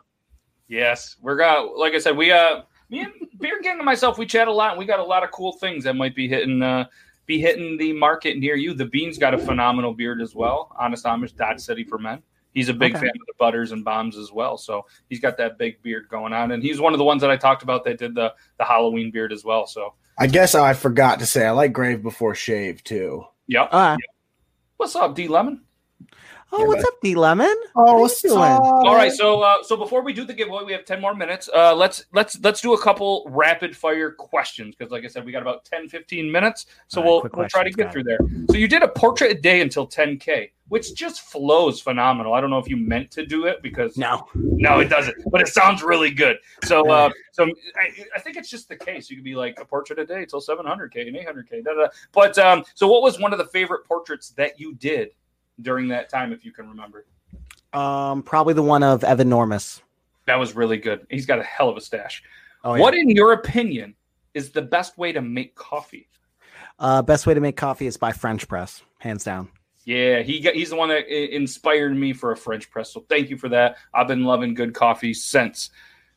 [0.68, 4.26] Yes, we're got like I said, we uh me and Beard Gang and myself, we
[4.26, 6.62] chat a lot and we got a lot of cool things that might be hitting
[6.62, 6.86] uh
[7.26, 8.74] be hitting the market near you.
[8.74, 10.76] The Bean's got a phenomenal beard as well.
[10.80, 12.22] Honest Amish Dodge City for men.
[12.54, 13.02] He's a big Okay.
[13.08, 14.58] fan of the butters and balms as well.
[14.58, 16.52] So he's got that big beard going on.
[16.52, 19.10] And he's one of the ones that I talked about that did the the Halloween
[19.12, 19.66] beard as well.
[19.68, 23.26] So I guess I forgot to say I like Grave Before Shave too.
[23.48, 23.70] yep.
[23.72, 23.98] Uh,
[24.78, 25.62] What's up, D Lemon?
[26.56, 27.56] Oh, what's up, D Lemon?
[27.76, 28.38] Oh, what's doing?
[28.38, 31.50] All right, so uh, so before we do the giveaway, we have ten more minutes.
[31.54, 35.32] Uh, let's let's let's do a couple rapid fire questions because, like I said, we
[35.32, 36.68] got about 10, 15 minutes.
[36.88, 38.20] So All right, we'll we'll try to get through there.
[38.52, 42.36] So you did a portrait a day until ten k, which just flows phenomenal.
[42.36, 45.42] I don't know if you meant to do it because no, no, it doesn't, but
[45.42, 46.38] it sounds really good.
[46.66, 47.46] So uh, so
[47.76, 49.10] I, I think it's just the case.
[49.10, 51.50] You could be like a portrait a day till seven hundred k and eight hundred
[51.50, 51.64] k.
[52.12, 55.10] But um, so what was one of the favorite portraits that you did
[55.62, 57.06] during that time, if you can remember?
[57.74, 59.82] Um, probably the one of Evan Normus.
[60.26, 61.06] That was really good.
[61.10, 62.24] He's got a hell of a stash.
[62.64, 63.96] Oh, What, in your opinion,
[64.34, 66.08] is the best way to make coffee?
[66.80, 69.50] Uh, best way to make coffee is by French press, hands down.
[69.86, 72.94] Yeah, he got, he's the one that inspired me for a French press.
[72.94, 73.78] So thank you for that.
[73.94, 75.72] I've been loving good coffee since.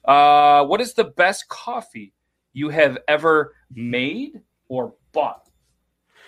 [0.05, 2.13] Uh, what is the best coffee
[2.53, 5.46] you have ever made or bought?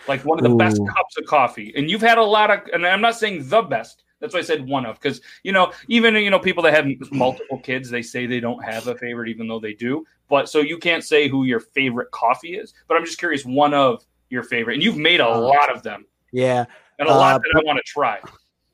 [0.09, 1.73] Like one of the best cups of coffee.
[1.77, 4.05] And you've had a lot of, and I'm not saying the best.
[4.21, 6.87] That's why I said one of, because you know, even you know, people that have
[7.13, 10.05] multiple kids, they say they don't have a favorite, even though they do.
[10.29, 12.75] But so you can't say who your favorite coffee is.
[12.89, 15.83] But I'm just curious, one of your favorite, and you've made a Uh, lot of
[15.85, 16.65] them, Yeah.
[16.99, 18.19] and a lot Uh, that I want to try.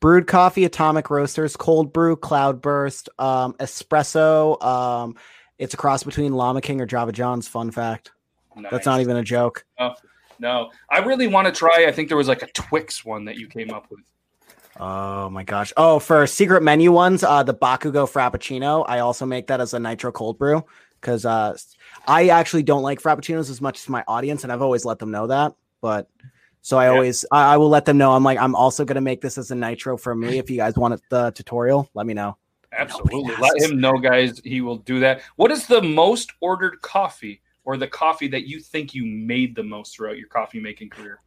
[0.01, 4.63] brewed coffee, atomic roasters, cold brew, cloudburst, um, espresso.
[4.65, 5.15] Um,
[5.59, 7.49] it's a cross between Llama King or Java John's.
[7.49, 8.13] Fun fact.
[8.71, 9.65] That's not even a joke.
[9.79, 9.95] No,
[10.39, 10.71] no.
[10.91, 11.87] I really want to try.
[11.87, 14.01] I think there was like a Twix one that you came up with.
[14.79, 15.73] Oh my gosh.
[15.77, 18.85] Oh, for secret menu ones, uh, the Bakugo Frappuccino.
[18.89, 20.65] I also make that as a nitro cold brew
[21.01, 21.57] because uh,
[22.07, 25.11] I actually don't like Frappuccinos as much as my audience, and I've always let them
[25.11, 25.55] know that.
[25.81, 26.09] But
[26.63, 28.13] so I always I, I will let them know.
[28.13, 30.39] I'm like I'm also gonna make this as a nitro for me.
[30.39, 32.37] If you guys want it, the tutorial, let me know.
[32.77, 33.37] Absolutely.
[33.37, 34.41] Let him know, guys.
[34.43, 35.23] He will do that.
[35.37, 39.63] What is the most ordered coffee or the coffee that you think you made the
[39.63, 41.21] most throughout your coffee making career?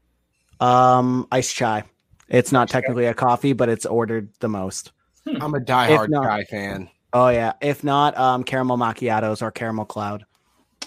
[0.60, 1.84] Um, iced chai.
[2.30, 4.92] It's not technically a coffee, but it's ordered the most.
[5.26, 6.90] I'm a If diehard not- guy fan.
[7.14, 7.54] Oh yeah.
[7.62, 10.26] If not, um, caramel macchiatos or caramel cloud.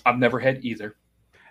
[0.05, 0.96] I've never had either.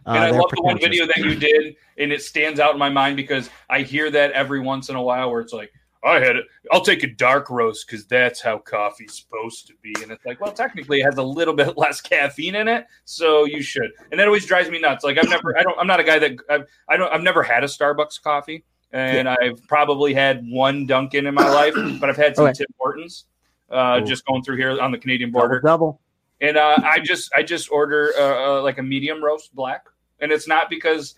[0.05, 2.79] Uh, and I love the one video that you did, and it stands out in
[2.79, 5.71] my mind because I hear that every once in a while where it's like,
[6.03, 6.45] I had it.
[6.71, 9.93] I'll take a dark roast because that's how coffee's supposed to be.
[10.01, 13.43] And it's like, well, technically, it has a little bit less caffeine in it, so
[13.43, 13.91] you should.
[14.11, 15.03] And that always drives me nuts.
[15.03, 17.43] Like I've never, I don't, I'm not a guy that I've, I don't, I've never
[17.43, 22.17] had a Starbucks coffee, and I've probably had one Dunkin' in my life, but I've
[22.17, 22.53] had some Okay.
[22.59, 23.25] Tim Hortons.
[23.69, 25.59] Uh, just going through here on the Canadian border.
[25.59, 26.01] Double.
[26.41, 29.85] And uh, I just I just order uh, uh, like a medium roast black,
[30.21, 31.15] and it's not because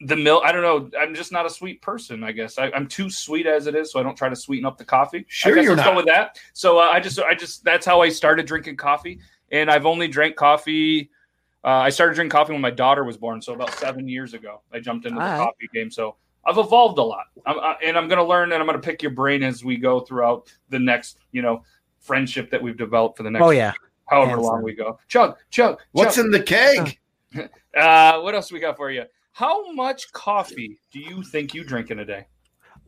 [0.00, 0.42] the milk.
[0.44, 0.90] I don't know.
[0.98, 2.24] I'm just not a sweet person.
[2.24, 4.64] I guess I, I'm too sweet as it is, so I don't try to sweeten
[4.66, 5.24] up the coffee.
[5.28, 5.92] Sure I you're let's not.
[5.92, 6.38] go with that.
[6.52, 9.20] So uh, I just I just that's how I started drinking coffee,
[9.52, 11.10] and I've only drank coffee.
[11.62, 14.62] Uh, I started drinking coffee when my daughter was born, so about seven years ago,
[14.72, 15.38] I jumped into the All right.
[15.38, 15.90] coffee game.
[15.90, 18.80] So I've evolved a lot, I'm, I, and I'm going to learn, and I'm going
[18.80, 21.62] to pick your brain as we go throughout the next, you know,
[21.98, 23.74] friendship that we've developed for the next Oh yeah.
[24.06, 24.64] however Hands long down.
[24.64, 24.98] we go.
[25.08, 25.80] Chug, chug.
[25.92, 26.24] What's chug.
[26.24, 26.98] in the keg?
[27.76, 29.04] Uh, what else we got for you?
[29.40, 32.26] How much coffee do you think you drink in a day?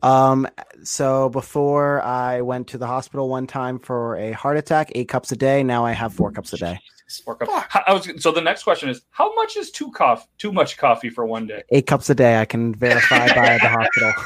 [0.03, 0.47] Um,
[0.83, 5.31] so before I went to the hospital one time for a heart attack, eight cups
[5.31, 5.63] a day.
[5.63, 6.79] Now I have four cups a day.
[7.25, 7.51] Four cups.
[7.69, 10.77] How- I was so the next question is how much is too coffee too much
[10.77, 11.63] coffee for one day?
[11.71, 12.39] Eight cups a day.
[12.39, 14.13] I can verify by the hospital.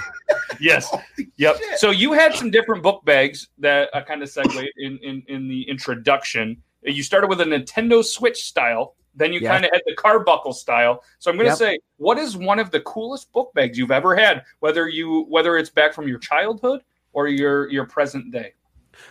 [0.59, 0.93] Yes.
[1.37, 1.57] Yep.
[1.77, 5.47] So you had some different book bags that I kind of segued in, in in
[5.47, 6.61] the introduction.
[6.83, 9.51] You started with a Nintendo Switch style, then you Yeah.
[9.51, 11.03] kind of had the Carbuckle style.
[11.19, 11.57] So I'm going to Yep.
[11.57, 14.43] say, what is one of the coolest book bags you've ever had?
[14.59, 16.81] Whether you whether it's back from your childhood
[17.13, 18.53] or your your present day.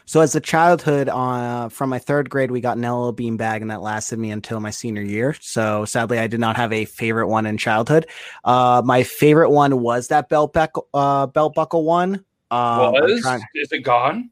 [0.04, 3.62] So as a childhood, uh, from my third grade, we got an LL Bean bag,
[3.62, 5.36] and that lasted me until my senior year.
[5.40, 8.06] So sadly, I did not have a favorite one in childhood.
[8.44, 12.24] Uh, my favorite one was that belt buckle, uh, belt buckle one.
[12.50, 14.30] Um, was trying- is it gone?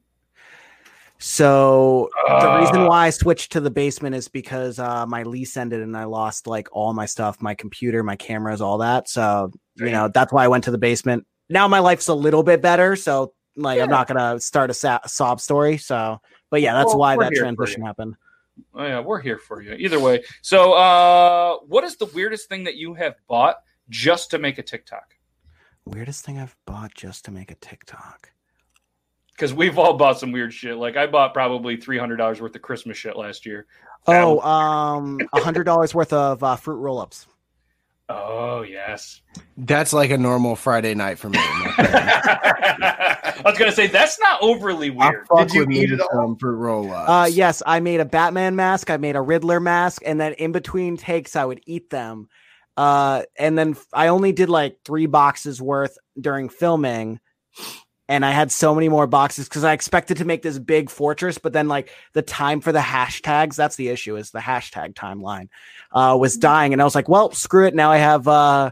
[1.18, 2.88] So the reason Uh.
[2.88, 6.46] why I switched to the basement is because uh, my lease ended and I lost
[6.46, 9.08] like all my stuff, my computer, my cameras, all that.
[9.08, 11.26] So you know that's why I went to the basement.
[11.48, 15.00] Now my life's a little bit better, so like I'm not gonna start a sa-
[15.06, 15.78] sob story.
[15.78, 18.16] So, but yeah, that's Well, why that transition happened.
[18.72, 19.72] Oh, yeah, we're here for you.
[19.74, 20.22] Either way.
[20.42, 23.56] So, uh, what is the weirdest thing that you have bought
[23.88, 25.14] just to make a TikTok?
[25.84, 28.30] Weirdest thing I've bought just to make a TikTok.
[29.34, 30.76] Because we've all bought some weird shit.
[30.76, 33.66] Like I bought probably three hundred dollars worth of Christmas shit last year.
[34.06, 37.26] Oh, um, a hundred dollars worth of uh, fruit roll-ups.
[38.08, 39.22] Oh yes.
[39.56, 41.38] That's like a normal Friday night for me.
[41.40, 45.26] I was gonna say that's not overly I weird.
[45.26, 47.08] fuck with me some fruit roll ups.
[47.08, 48.90] Uh, yes, I made a Batman mask.
[48.90, 52.28] I made a Riddler mask, and then in between takes, I would eat them.
[52.76, 57.20] Uh, and then I only did like three boxes worth during filming,
[58.08, 61.38] and I had so many more boxes because I expected to make this big fortress,
[61.38, 65.48] but then like the time for the hashtags, that's the issue, is the hashtag timeline
[65.92, 66.72] uh was dying.
[66.72, 67.74] And I was like, well, screw it.
[67.74, 68.70] Now I have uh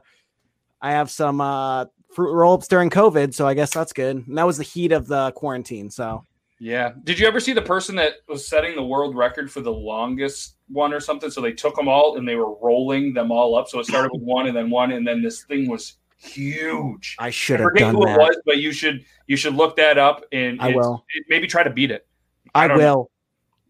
[0.80, 4.26] I have some uh fruit roll-ups during COVID, so I guess that's good.
[4.26, 5.89] And that was the heat of the quarantine.
[5.89, 6.26] So
[6.61, 6.93] Yeah.
[7.05, 10.57] Did you ever see the person that was setting the world record for the longest
[10.68, 11.30] one or something?
[11.30, 13.68] So they took them all and they were rolling them all up.
[13.68, 17.16] So it started with one and then one, and then this thing was huge.
[17.18, 18.14] I should have forget done who that.
[18.14, 21.05] it was, but you should you should look that up and I will.
[21.14, 22.07] it- maybe try to beat it.
[22.55, 23.11] I, don't will.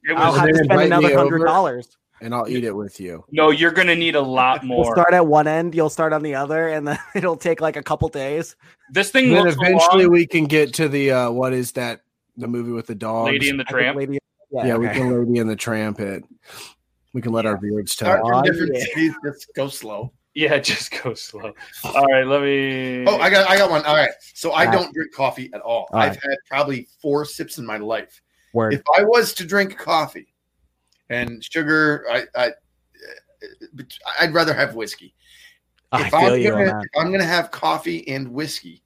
[0.04, 1.96] It I'll was have to spend another hundred dollars.
[2.20, 3.24] and I'll eat it with you.
[3.30, 4.94] no, you're gonna need a lot We'll more.
[4.94, 7.82] start at one end, you'll start on the other, and then it'll take like a
[7.82, 8.56] couple days.
[8.90, 10.12] This thing Then looks so eventually long.
[10.12, 12.00] we can get to the uh what is that?
[12.36, 13.96] The movie with the dog, Lady and the I Tramp.
[13.98, 14.18] Lady-
[14.50, 16.24] Yeah, yeah, we can Lady and the Tramp it.
[17.12, 18.16] We can let our viewers tell.
[18.20, 18.84] from Oh, different yeah.
[18.84, 19.12] cities.
[19.24, 20.12] Just go slow.
[20.34, 21.52] Yeah, just go slow.
[21.84, 23.04] All right, let me.
[23.06, 23.84] Oh, I got I got one.
[23.84, 24.10] All right.
[24.34, 25.88] So I don't drink coffee at all.
[25.92, 26.22] All I've right.
[26.22, 28.22] had probably four sips in my life.
[28.52, 28.74] Word.
[28.74, 30.34] If I was to drink coffee
[31.10, 32.50] and sugar, I, I
[34.20, 35.14] I'd rather have whiskey.
[35.90, 36.84] I if feel I'm you gonna, that.
[36.84, 38.82] if I'm gonna have coffee and whiskey,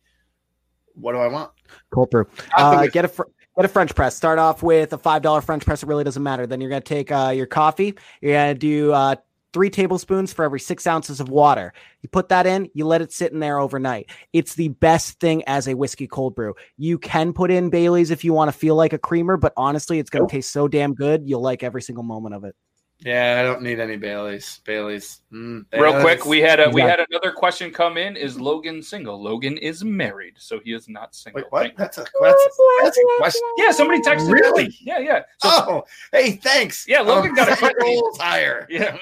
[0.94, 1.52] what do I want?
[1.90, 2.26] Cold brew.
[2.56, 3.22] Uh, get a fr-
[3.56, 4.16] get a French press.
[4.16, 5.82] Start off with a five dollar French press.
[5.82, 6.46] It really doesn't matter.
[6.46, 7.94] Then you're gonna take uh, your coffee.
[8.20, 9.16] You're gonna do uh,
[9.56, 11.72] three tablespoons for every six ounces of water.
[12.02, 12.68] You put that in.
[12.74, 14.10] You let it sit in there overnight.
[14.34, 16.52] It's the best thing as a whiskey cold brew.
[16.76, 19.98] You can put in Bailey's if you want to feel like a creamer, but honestly,
[19.98, 21.22] it's gonna taste so damn good.
[21.24, 22.54] You'll like every single moment of it.
[23.00, 24.62] Yeah, I don't need any Baileys.
[24.64, 25.20] Baileys.
[25.30, 28.16] Mm, Real quick, we had a we had another question come in.
[28.16, 29.22] Is Logan single?
[29.22, 31.42] Logan is married, so he is not single.
[31.42, 31.74] Wait, what?
[31.76, 33.42] That's a that's, that's a question.
[33.58, 34.32] Yeah, somebody texted.
[34.32, 34.64] Really?
[34.68, 34.80] that.
[34.80, 35.18] Yeah, yeah.
[35.42, 36.86] So, Oh, hey, thanks.
[36.88, 38.66] Yeah, Logan got a set quick- goals higher.
[38.70, 38.96] Yeah.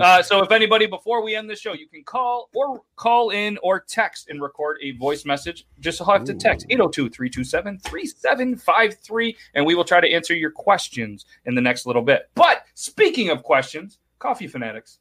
[0.00, 3.58] Uh, so if anybody before we end the show, you can call or call in
[3.62, 5.66] or text and record a voice message.
[5.80, 11.60] Just have to text 802-327-3753 and we will try to answer your questions in the
[11.60, 12.30] next little bit.
[12.34, 14.98] But speaking of questions, coffee fanatics,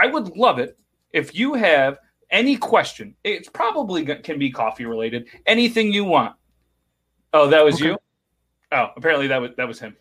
[0.00, 0.78] I would love it
[1.12, 1.98] if you have
[2.30, 3.14] any question.
[3.24, 5.28] It's probably can be coffee related.
[5.46, 6.34] Anything you want.
[7.32, 7.98] Oh, that was you?
[8.72, 9.96] Oh, apparently that was that was him.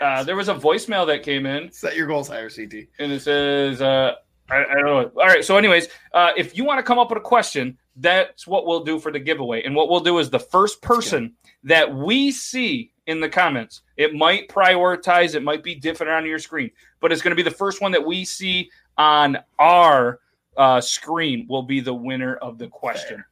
[0.00, 2.86] Uh, there was a voicemail that came in Set your goals higher, CT.
[3.00, 4.12] and it says, uh,
[4.50, 5.10] I, I don't know.
[5.20, 5.44] All right.
[5.44, 8.84] So, anyways, uh, if you want to come up with a question, that's what we'll
[8.84, 9.62] do for the giveaway.
[9.64, 11.34] And what we'll do is the first person
[11.64, 16.38] that we see in the comments, it might prioritize, it might be different on your
[16.38, 16.70] screen,
[17.00, 20.20] but it's going to be the first one that we see on our
[20.56, 23.24] uh, screen will be the winner of the question.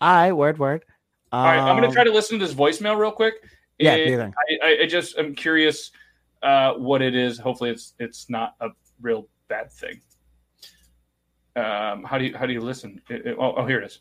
[0.00, 0.84] I word, word.
[1.32, 1.58] All right.
[1.58, 3.34] I'm going Um, to try to listen to this voicemail real quick.
[3.78, 4.34] Yeah, And do your thing.
[4.62, 5.90] I, I, I just I'm curious
[6.42, 7.38] uh, what it is.
[7.38, 8.68] Hopefully, it's it's not a
[9.00, 10.00] real bad thing.
[11.56, 13.02] Um, how do you how do you listen?
[13.10, 14.00] It- it- oh, oh, here it is.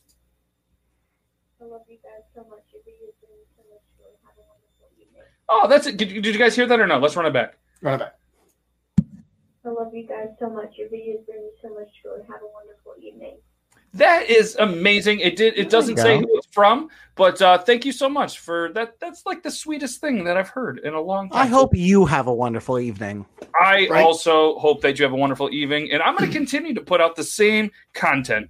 [1.61, 2.63] I love you guys so much.
[2.71, 4.11] Your videos bring so much joy.
[4.25, 5.23] Have a wonderful evening.
[5.49, 5.97] Oh, that's it.
[5.97, 6.99] Did, you- did you guys hear that or no?
[6.99, 7.57] Let's run it back.
[7.81, 8.15] Run it back.
[9.65, 10.71] I love you guys so much.
[10.77, 12.17] Your videos bring me so much joy.
[12.31, 13.37] Have a wonderful evening.
[13.93, 15.19] That is amazing.
[15.19, 15.57] It did.
[15.57, 18.99] It doesn't say who it's from, but uh, thank you so much for that.
[18.99, 21.41] That's like the sweetest thing that I've heard in a long time.
[21.41, 23.25] I hope you have a wonderful evening.
[23.59, 24.05] I Right.
[24.05, 27.01] also hope that you have a wonderful evening, and I'm going to continue to put
[27.01, 28.49] out the same content.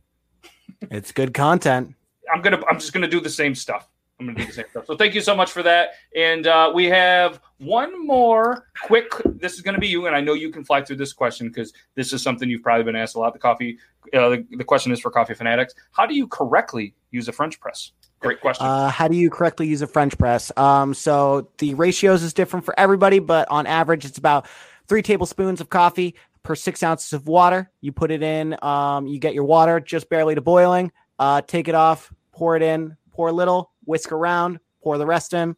[0.91, 1.95] It's good content.
[2.31, 3.87] I'm gonna I'm just gonna do the same stuff.
[4.19, 4.85] I'm gonna do the same stuff.
[4.85, 5.91] So thank you so much for that.
[6.15, 9.11] And uh, we have one more quick.
[9.25, 11.73] This is gonna be you, and I know you can fly through this question because
[11.95, 13.33] this is something you've probably been asked a lot.
[13.33, 13.77] The coffee.
[14.13, 15.73] Uh, the, the question is for coffee fanatics.
[15.91, 17.91] How do you correctly use a French press?
[18.19, 18.65] Great question.
[18.65, 20.51] Uh, how do you correctly use a French press?
[20.57, 24.47] Um, so the ratios is different for everybody, but on average, it's about
[24.87, 27.71] three tablespoons of coffee per six ounces of water.
[27.79, 28.57] You put it in.
[28.61, 30.91] Um, you get your water just barely to boiling.
[31.17, 35.33] Uh, take it off, pour it in, pour a little, whisk around, pour the rest
[35.33, 35.53] in.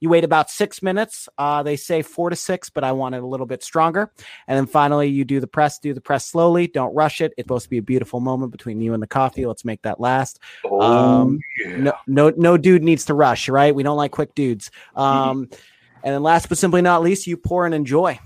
[0.00, 1.28] You wait about six minutes.
[1.36, 4.10] Uh, they say four to six, but I want it a little bit stronger.
[4.48, 5.78] And then finally, you do the press.
[5.78, 6.68] Do the press slowly.
[6.68, 7.34] Don't rush it.
[7.36, 9.44] It's supposed to be a beautiful moment between you and the coffee.
[9.44, 10.40] Let's make that last.
[10.80, 13.74] um, no, no, no dude needs to rush, right?
[13.74, 14.70] We don't like quick dudes.
[14.96, 15.50] Um,
[16.02, 18.18] and then last but simply not least, you pour and enjoy.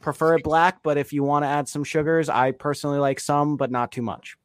[0.00, 3.56] Prefer it black, but if you want to add some sugars, I personally like some,
[3.56, 4.36] but not too much.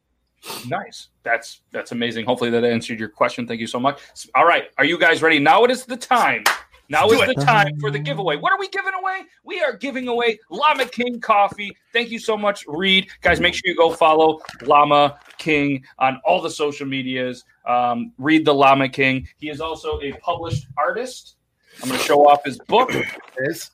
[0.67, 1.09] Nice.
[1.23, 2.25] That's that's amazing.
[2.25, 3.47] Hopefully that answered your question.
[3.47, 4.01] Thank you so much.
[4.35, 5.39] All right, are you guys ready?
[5.39, 6.43] Now it is the time.
[6.91, 8.35] Now is the time for the giveaway.
[8.35, 9.21] What are we giving away?
[9.45, 11.73] We are giving away Llama King coffee.
[11.93, 13.07] Thank you so much, Reed.
[13.21, 17.45] Guys, make sure you go follow Llama King on all the social medias.
[17.65, 19.25] Um, Reed the Llama King.
[19.37, 21.37] He is also a published artist.
[21.81, 22.91] I'm going to show off his book.
[23.37, 23.71] Is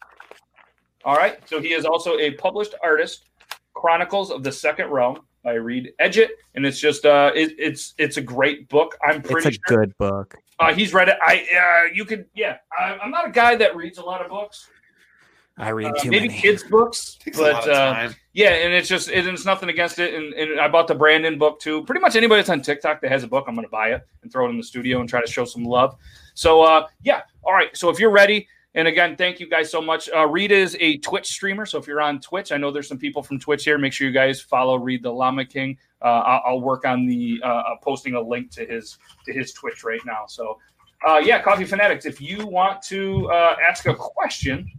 [1.04, 1.40] All right.
[1.50, 3.26] So he is also a published artist.
[3.74, 8.18] Chronicles of the Second Realm by Reed Edgett, and it's just uh, it, it's it's
[8.18, 8.98] a great book.
[9.02, 10.36] I'm It's pretty a sure good book.
[10.60, 11.16] Uh, he's read it.
[11.22, 12.58] I uh, you could yeah.
[12.78, 14.70] I, I'm not a guy that reads a lot of books.
[15.58, 16.40] I read Uh, too maybe many.
[16.40, 19.70] kids books, Takes a lot but of uh, yeah, and it's just it, it's nothing
[19.70, 20.14] against it.
[20.14, 21.86] And, and I bought the Brandon book too.
[21.86, 24.02] Pretty much anybody that's on TikTok that has a book, I'm going to buy it
[24.24, 25.96] and throw it in the studio and try to show some love.
[26.34, 27.76] So uh, yeah, all right.
[27.76, 30.10] So if you're ready, and again, thank you guys so much.
[30.16, 32.98] Uh, Reed is a Twitch streamer, so if you're on Twitch, I know there's some
[32.98, 33.78] people from Twitch here.
[33.78, 35.78] Make sure you guys follow Reed the Llama King.
[36.02, 39.52] Uh, I'll, I'll work on the uh, uh, posting a link to his to his
[39.52, 40.26] Twitch right now.
[40.28, 40.58] So
[41.06, 42.06] uh, yeah, Coffee Fanatics.
[42.06, 44.70] If you want to uh, ask a question,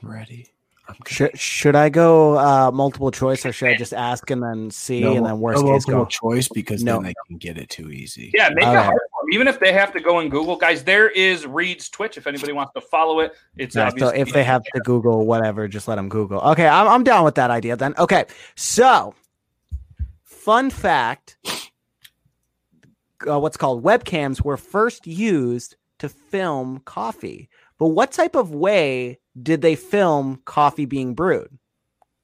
[0.00, 0.48] I'm ready.
[1.06, 5.00] Should, should I go uh, multiple choice or should I just ask and then see
[5.00, 6.08] No, and then worst no case multiple go?
[6.34, 6.94] choice because No.
[6.94, 8.30] then they can get it too easy.
[8.34, 8.84] Yeah, make All it right.
[8.84, 9.08] hard for 'em.
[9.30, 12.16] Even if they have to go and Google, guys, there is Reed's Twitch.
[12.16, 13.92] If anybody wants to follow it, it's Nice.
[13.98, 16.40] So if they have to Google whatever, just let them Google.
[16.40, 17.94] Okay, I'm, I'm down with that idea then.
[17.98, 18.24] Okay,
[18.56, 19.14] so
[20.24, 21.36] fun fact
[23.28, 27.48] uh, what's called webcams were first used to film coffee.
[27.78, 31.58] But what type of way did they film coffee being brewed?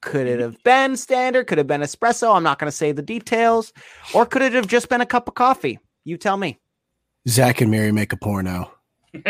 [0.01, 1.49] Could it have been standard?
[1.49, 2.35] Could it have been espresso?
[2.35, 3.73] I'm not going to say the details.
[4.15, 5.79] Or could it have just been a cup of coffee?
[6.05, 6.61] You tell me.
[7.27, 8.73] Zack and Miri make a porno.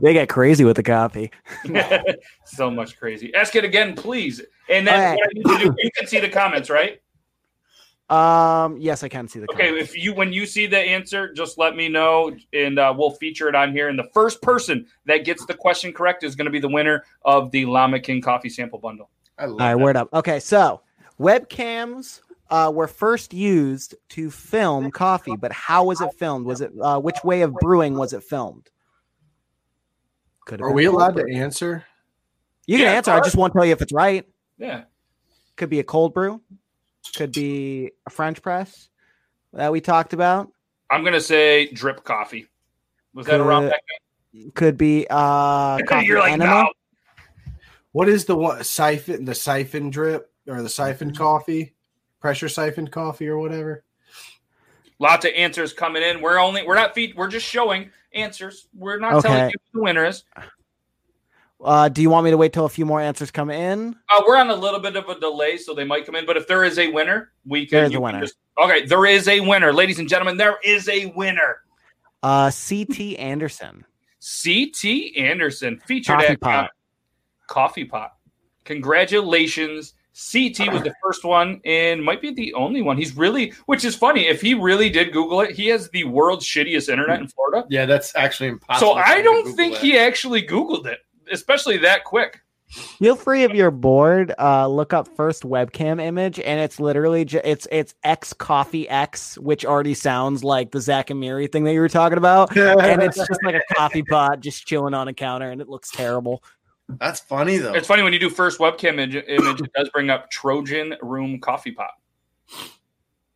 [0.00, 1.30] They get crazy with the coffee.
[2.44, 3.34] so much crazy.
[3.34, 4.42] Ask it again, please.
[4.68, 5.16] And then All right.
[5.16, 7.00] what I need to do, you can see the comments, right?
[8.08, 11.58] Um, yes, I can see the Okay, if you when you see the answer, just
[11.58, 13.88] let me know, and uh, we'll feature it on here.
[13.88, 17.04] And the first person that gets the question correct is going to be the winner
[17.24, 19.10] of the Llama King Coffee Sample Bundle.
[19.38, 20.08] I All right, word up.
[20.12, 20.82] Okay, so
[21.18, 22.20] webcams
[22.50, 26.46] uh, were first used to film coffee, but how was it filmed?
[26.46, 28.70] Was it uh, which way of brewing was it filmed?
[30.46, 31.84] Could Are we cold allowed to answer?
[32.66, 33.10] You can Yeah, answer.
[33.12, 34.24] I just won't tell you if it's right.
[34.58, 34.84] Yeah.
[35.56, 36.40] Could be a cold brew.
[37.16, 38.88] Could be a French press
[39.52, 40.50] that we talked about.
[40.90, 42.46] I'm going to say drip coffee.
[43.14, 43.72] Was that around
[44.34, 46.50] Could- Could be uh, coffee You're like, enema.
[46.64, 46.72] no.
[47.92, 49.24] What is the one siphon?
[49.24, 51.74] The siphon drip or the siphon coffee,
[52.26, 53.84] pressure siphon coffee or whatever.
[54.98, 56.20] Lots of answers coming in.
[56.20, 58.66] We're only we're not feed we're just showing answers.
[58.74, 60.24] We're not telling you who the winner is.
[61.62, 63.94] Uh, do you want me to wait till a few more answers come in?
[64.10, 66.26] Uh, we're on a little bit of a delay, so they might come in.
[66.26, 67.76] But if there is a winner, we can.
[67.78, 68.20] There is a winner.
[68.22, 70.36] just- okay, there is a winner, ladies and gentlemen.
[70.36, 71.58] There is a winner.
[72.24, 73.84] Uh, CT Anderson.
[74.20, 76.70] CT Anderson featured Coffee at pot.
[77.46, 78.14] Coffee Pot.
[78.64, 79.94] Congratulations.
[80.16, 82.96] CT was the first one and might be the only one.
[82.96, 84.26] He's really, which is funny.
[84.26, 87.66] If he really did Google it, he has the world's shittiest internet in Florida.
[87.68, 88.94] Yeah, that's actually impossible.
[88.94, 89.82] So I don't think that.
[89.82, 91.00] he actually Googled it,
[91.30, 92.40] especially that quick.
[92.68, 97.40] Feel free if you're bored, uh, look up first webcam image, and it's literally ju-
[97.44, 101.74] it's it's X Coffee X, which already sounds like the Zack and Miri thing that
[101.74, 105.14] you were talking about, and it's just like a coffee pot just chilling on a
[105.14, 106.42] counter, and it looks terrible.
[106.88, 107.72] That's funny though.
[107.74, 111.40] It's funny when you do first webcam image, image it does bring up Trojan Room
[111.40, 111.90] Coffee Pot.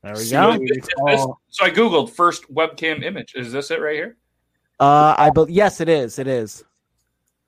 [0.03, 0.65] There we So, go.
[0.65, 3.35] is this- so I googled first webcam image.
[3.35, 4.17] Is this it right here?
[4.79, 6.19] Uh, I believe yes, it is.
[6.19, 6.65] It is.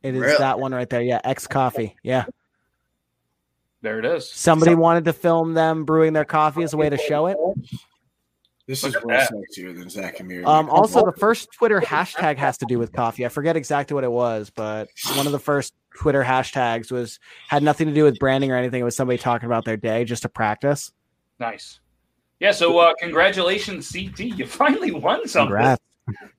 [0.03, 0.36] It is Really?
[0.38, 1.00] that one right there.
[1.00, 1.96] Yeah, X Coffee.
[2.03, 2.24] Yeah.
[3.80, 4.30] There it is.
[4.30, 7.36] Somebody wanted to film them brewing their coffee as a way to show it.
[8.66, 9.30] This Look is at real that.
[9.32, 10.44] sexier than Zack and Miri.
[10.44, 13.26] Um, also, the first Twitter hashtag has to do with coffee.
[13.26, 17.62] I forget exactly what it was, but one of the first Twitter hashtags was had
[17.62, 18.80] nothing to do with branding or anything.
[18.80, 20.92] It was somebody talking about their day just to practice.
[21.40, 21.80] Nice.
[22.38, 22.52] Yeah.
[22.52, 24.20] So uh, congratulations, CT.
[24.20, 25.56] You finally won something.
[25.56, 25.82] Congrats.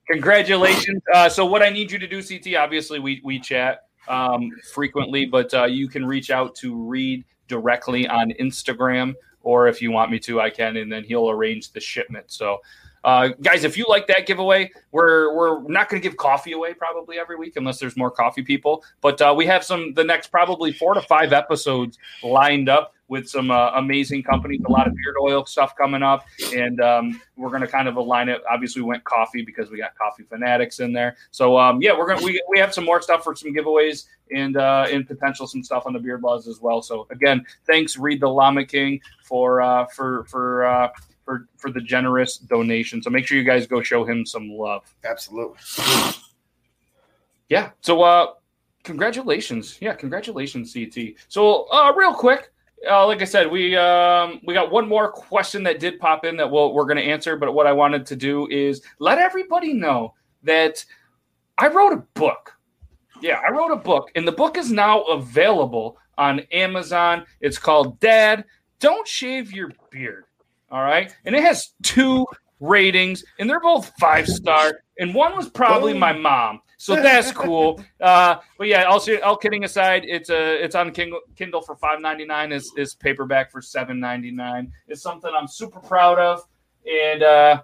[0.09, 1.01] Congratulations.
[1.13, 5.25] Uh, so what I need you to do, CT, obviously we we chat um, frequently,
[5.25, 9.13] but uh, you can reach out to Reed directly on Instagram,
[9.43, 12.31] or if you want me to, I can, and then he'll arrange the shipment.
[12.31, 12.61] So.
[13.03, 16.73] Uh, guys, if you like that giveaway, we're we're not going to give coffee away
[16.73, 18.83] probably every week unless there's more coffee people.
[19.01, 23.27] But uh, we have some the next probably four to five episodes lined up with
[23.29, 26.25] some uh, amazing companies, a lot of beard oil stuff coming up,
[26.55, 28.41] and um, we're going to kind of align it.
[28.49, 31.15] Obviously, we went coffee because we got coffee fanatics in there.
[31.31, 34.57] So um, yeah, we're gonna we, we have some more stuff for some giveaways and
[34.57, 36.81] uh, and potential some stuff on the beard laws as well.
[36.81, 40.65] So again, thanks Reed the Llama King for uh, for for.
[40.65, 40.89] Uh,
[41.23, 43.01] for, for the generous donation.
[43.01, 44.93] So make sure you guys go show him some love.
[45.03, 45.57] Absolutely.
[47.49, 47.71] Yeah.
[47.81, 48.33] So uh
[48.83, 49.77] congratulations.
[49.81, 51.15] Yeah, congratulations, CT.
[51.27, 52.51] So uh real quick,
[52.89, 56.35] uh, like I said, we um we got one more question that did pop in
[56.37, 60.13] that we'll, we're gonna answer, but what I wanted to do is let everybody know
[60.43, 60.83] that
[61.57, 62.53] I wrote a book.
[63.21, 67.25] Yeah, I wrote a book, and the book is now available on Amazon.
[67.39, 68.43] It's called Dad,
[68.79, 70.25] Don't Shave Your Beard.
[70.73, 71.15] All right.
[71.25, 72.25] And it has two
[72.59, 74.79] ratings, and they're both five star.
[74.97, 77.81] And one was probably my mom, so that's cool.
[78.01, 82.01] Uh, but yeah, all, all kidding aside, it's a it's on Kindle, Kindle for five
[82.01, 82.51] ninety nine.
[82.51, 84.73] Is is paperback for seven ninety nine.
[84.89, 86.41] It's something I'm super proud of,
[86.85, 87.61] and uh,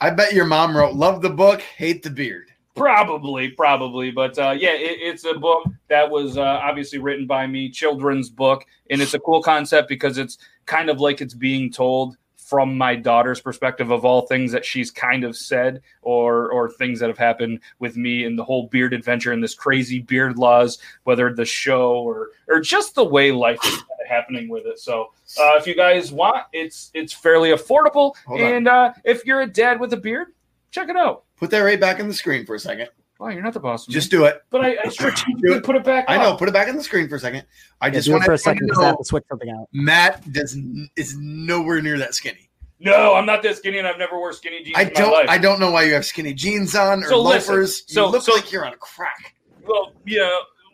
[0.00, 4.54] I bet your mom wrote, "Love the book, hate the beard." Probably, probably, but uh,
[4.58, 9.00] yeah, it, it's a book that was uh, obviously written by me, children's book, and
[9.00, 13.40] it's a cool concept because it's kind of like it's being told from my daughter's
[13.40, 17.58] perspective of all things that she's kind of said or or things that have happened
[17.80, 21.94] with me and the whole beard adventure and this crazy beard laws, whether the show
[21.94, 24.78] or or just the way life is happening with it.
[24.78, 29.40] So uh, if you guys want, it's it's fairly affordable, Hold and uh, if you're
[29.40, 30.28] a dad with a beard,
[30.70, 31.24] check it out.
[31.36, 32.88] Put that right back on the screen for a second.
[33.18, 33.86] Well, you're not the boss.
[33.86, 34.42] Just do it.
[34.50, 36.04] But I, I strategically put it back.
[36.08, 36.36] I know.
[36.36, 37.44] Put it back on the screen for a second.
[37.80, 39.68] I Yeah, just want for a second because I have know to switch something out.
[39.72, 40.56] Matt does
[40.96, 42.50] is nowhere near that skinny.
[42.78, 44.76] No, I'm not that skinny, and I've never worn skinny jeans.
[44.76, 45.12] I in don't.
[45.12, 45.26] life.
[45.30, 47.84] I don't know why you have skinny jeans on or So listen, loafers.
[47.90, 49.34] so- you look so- like you're on a crack.
[49.66, 50.28] Well, yeah,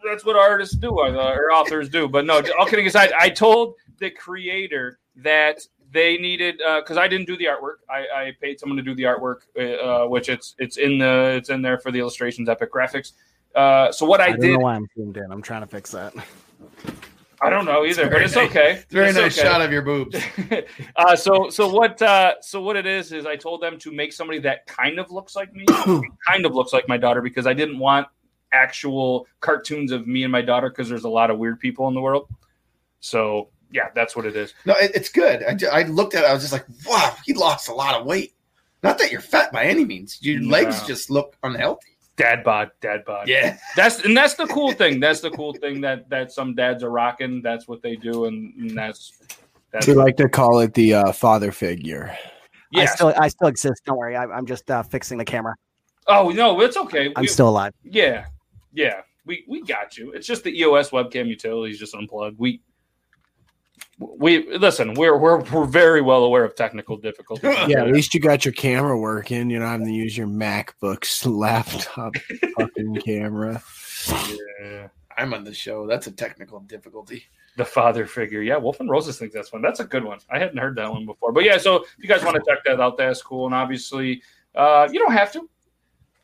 [0.04, 2.08] that's what artists do, uh, or authors do.
[2.08, 5.60] But no, all kidding aside, I told the creator that
[5.92, 7.76] they needed because I didn't do the artwork.
[7.88, 11.50] I, I paid someone to do the artwork, uh, which it's it's in the it's
[11.50, 13.12] in there for the illustrations, Epic Graphics.
[13.54, 15.30] Uh, so what I, I, don't did, know why I'm zoomed in.
[15.30, 16.14] I'm trying to fix that.
[17.42, 18.70] I don't know either, but it's nice- okay.
[18.74, 19.48] It's a very It's nice okay.
[19.48, 20.16] shot of your boobs.
[20.96, 24.12] uh, so so what uh, so what it is is I told them to make
[24.12, 25.66] somebody that kind of looks like me,
[26.26, 28.06] kind of looks like my daughter because I didn't want
[28.52, 31.94] actual cartoons of me and my daughter because there's a lot of weird people in
[31.94, 32.28] the world.
[33.00, 34.54] So yeah, that's what it is.
[34.64, 35.42] No, it, it's good.
[35.42, 36.30] I, I looked at it.
[36.30, 38.34] I was just like, wow, he lost a lot of weight.
[38.82, 40.18] Not that you're fat by any means.
[40.20, 41.86] Your legs just look unhealthy.
[42.16, 43.28] Dad bod, dad bod.
[43.28, 43.56] Yeah.
[43.76, 45.00] That's and that's the cool thing.
[45.00, 47.40] That's the cool thing that that some dads are rocking.
[47.42, 49.12] That's what they do, and, and that's
[49.70, 52.16] that's We like to call it the uh, father figure.
[52.74, 53.82] I still I still exist.
[53.86, 54.16] Don't worry.
[54.16, 55.54] I, I'm just uh, fixing the camera.
[56.06, 57.12] Oh no, it's okay.
[57.16, 57.72] I'm We- still alive.
[57.82, 58.26] Yeah,
[58.72, 59.02] yeah.
[59.24, 60.12] We we got you.
[60.12, 62.38] It's just the EOS webcam utilities just unplugged.
[62.38, 62.60] We
[64.18, 64.94] we listen.
[64.94, 67.56] We're we're we're very well aware of technical difficulties.
[67.68, 69.48] Yeah, at least you got your camera working.
[69.50, 72.14] You're not having to use your MacBook's laptop
[72.56, 73.62] fucking camera.
[74.08, 74.88] Yeah.
[75.16, 75.86] I'm on the show.
[75.86, 77.24] That's a technical difficulty.
[77.56, 78.40] The father figure.
[78.40, 79.62] Yeah, Wolf and Roses thinks that's one.
[79.62, 80.18] That's a good one.
[80.30, 81.32] I hadn't heard that one before.
[81.32, 83.46] But yeah, so if you guys want to check that out, that's cool.
[83.46, 84.22] And obviously,
[84.54, 85.48] uh, you don't have to,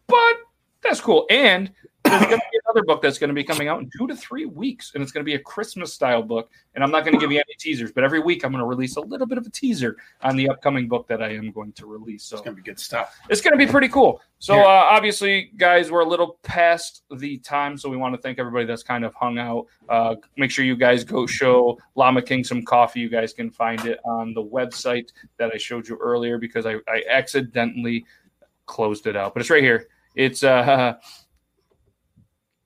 [0.07, 0.37] but
[0.83, 1.27] that's cool.
[1.31, 1.71] And
[2.11, 4.17] there's going to be another book that's going to be coming out in two to
[4.17, 6.51] three weeks, and it's going to be a Christmas style book.
[6.75, 8.67] And I'm not going to give you any teasers, but every week I'm going to
[8.67, 11.73] release a little bit of a teaser on the upcoming book that I am going
[11.73, 12.25] to release.
[12.25, 13.17] So It's gonna be good stuff.
[13.29, 14.21] it's going to be pretty cool.
[14.41, 18.39] So, uh, obviously, guys, we're a little past the time, so we want to thank
[18.39, 19.67] everybody that's kind of hung out.
[19.89, 23.01] Uh, make sure you guys go show Llama King some coffee.
[23.01, 26.75] You guys can find it on the website that I showed you earlier because I,
[26.87, 28.05] I accidentally
[28.67, 29.89] closed it out, but it's right here.
[30.15, 30.95] It's uh,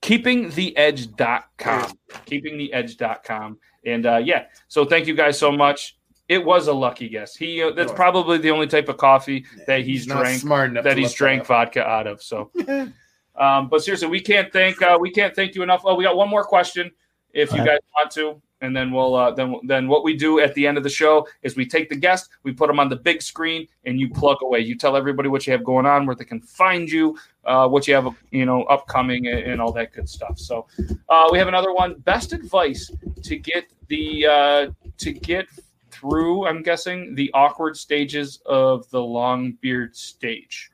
[0.02, 1.98] keepingtheedge.com.
[2.26, 3.58] Keepingtheedge.com.
[3.84, 5.96] And uh, yeah, so thank you guys so much.
[6.28, 7.34] It was a lucky guess.
[7.34, 10.84] He uh, that's probably the only type of coffee that he's, He's drank smart enough
[10.84, 12.22] that he's look that drank vodka out of.
[12.22, 12.50] So,
[13.36, 15.82] um, but seriously, we can't thank uh, we can't thank you enough.
[15.84, 16.90] Oh, we got one more question,
[17.32, 20.40] if you All guys want to, and then we'll uh, then then what we do
[20.40, 22.88] at the end of the show is we take the guest, we put them on
[22.88, 24.60] the big screen, and you plug away.
[24.60, 27.88] You tell everybody what you have going on, where they can find you, uh, what
[27.88, 30.38] you have, you know, upcoming, and, and all that good stuff.
[30.38, 30.66] So,
[31.08, 31.98] uh, we have another one.
[32.00, 32.90] Best advice
[33.22, 35.46] to get the uh, to get
[35.90, 36.46] through.
[36.46, 40.70] I'm guessing the awkward stages of the long beard stage.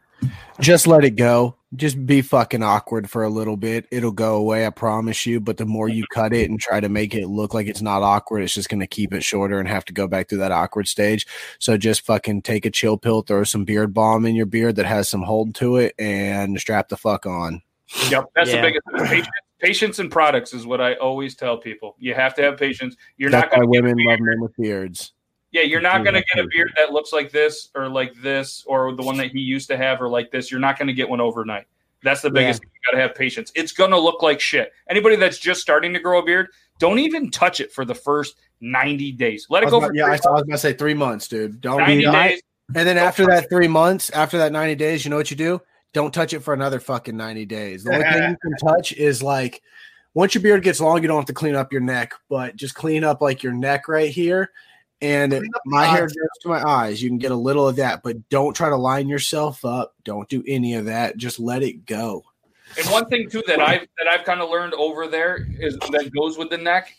[0.61, 1.58] Just let it go.
[1.77, 3.87] Just be fucking awkward for a little bit.
[3.91, 5.39] It'll go away, I promise you.
[5.39, 8.03] But the more you cut it and try to make it look like it's not
[8.03, 10.51] awkward, it's just going to keep it shorter and have to go back through that
[10.51, 11.27] awkward stage.
[11.59, 14.87] So just fucking take a chill pill, throw some beard balm in your beard that
[14.87, 17.61] has some hold to it, and strap the fuck on.
[18.11, 18.63] Yep, that's Yeah.
[18.63, 19.29] the biggest patience,
[19.61, 21.97] patience and products is what I always tell people.
[21.99, 22.97] You have to have patience.
[23.19, 25.13] You're That's not going why to women love men with beards.
[25.51, 28.65] Yeah, you're not going to get a beard that looks like this or like this
[28.67, 30.51] or the one that he used to have or like this.
[30.51, 31.67] You're not going to get one overnight.
[32.03, 32.71] That's the biggest thing.
[32.73, 33.51] You got to have patience.
[33.55, 34.73] It's going to look like shit.
[34.89, 36.49] Anybody that's just starting to grow a beard,
[36.79, 39.47] don't even touch it for the first 90 days.
[39.51, 41.61] Let it go about- for yeah, I, I was going to say three months, dude.
[41.61, 42.43] Don't 90 be days.
[42.75, 45.61] And then after that three months, after that 90 days, you know what you do?
[45.95, 47.83] Don't touch it for another fucking 90 days.
[47.83, 49.63] The only thing you can touch is like
[50.13, 52.75] once your beard gets long, you don't have to clean up your neck, but just
[52.75, 54.51] clean up like your neck right here.
[55.01, 57.01] And my hair goes to my eyes.
[57.01, 59.95] You can get a little of that, but don't try to line yourself up.
[60.05, 61.17] Don't do any of that.
[61.17, 62.25] Just let it go.
[62.77, 66.11] And one thing too that I've that I've kind of learned over there is that
[66.13, 66.93] goes with the neck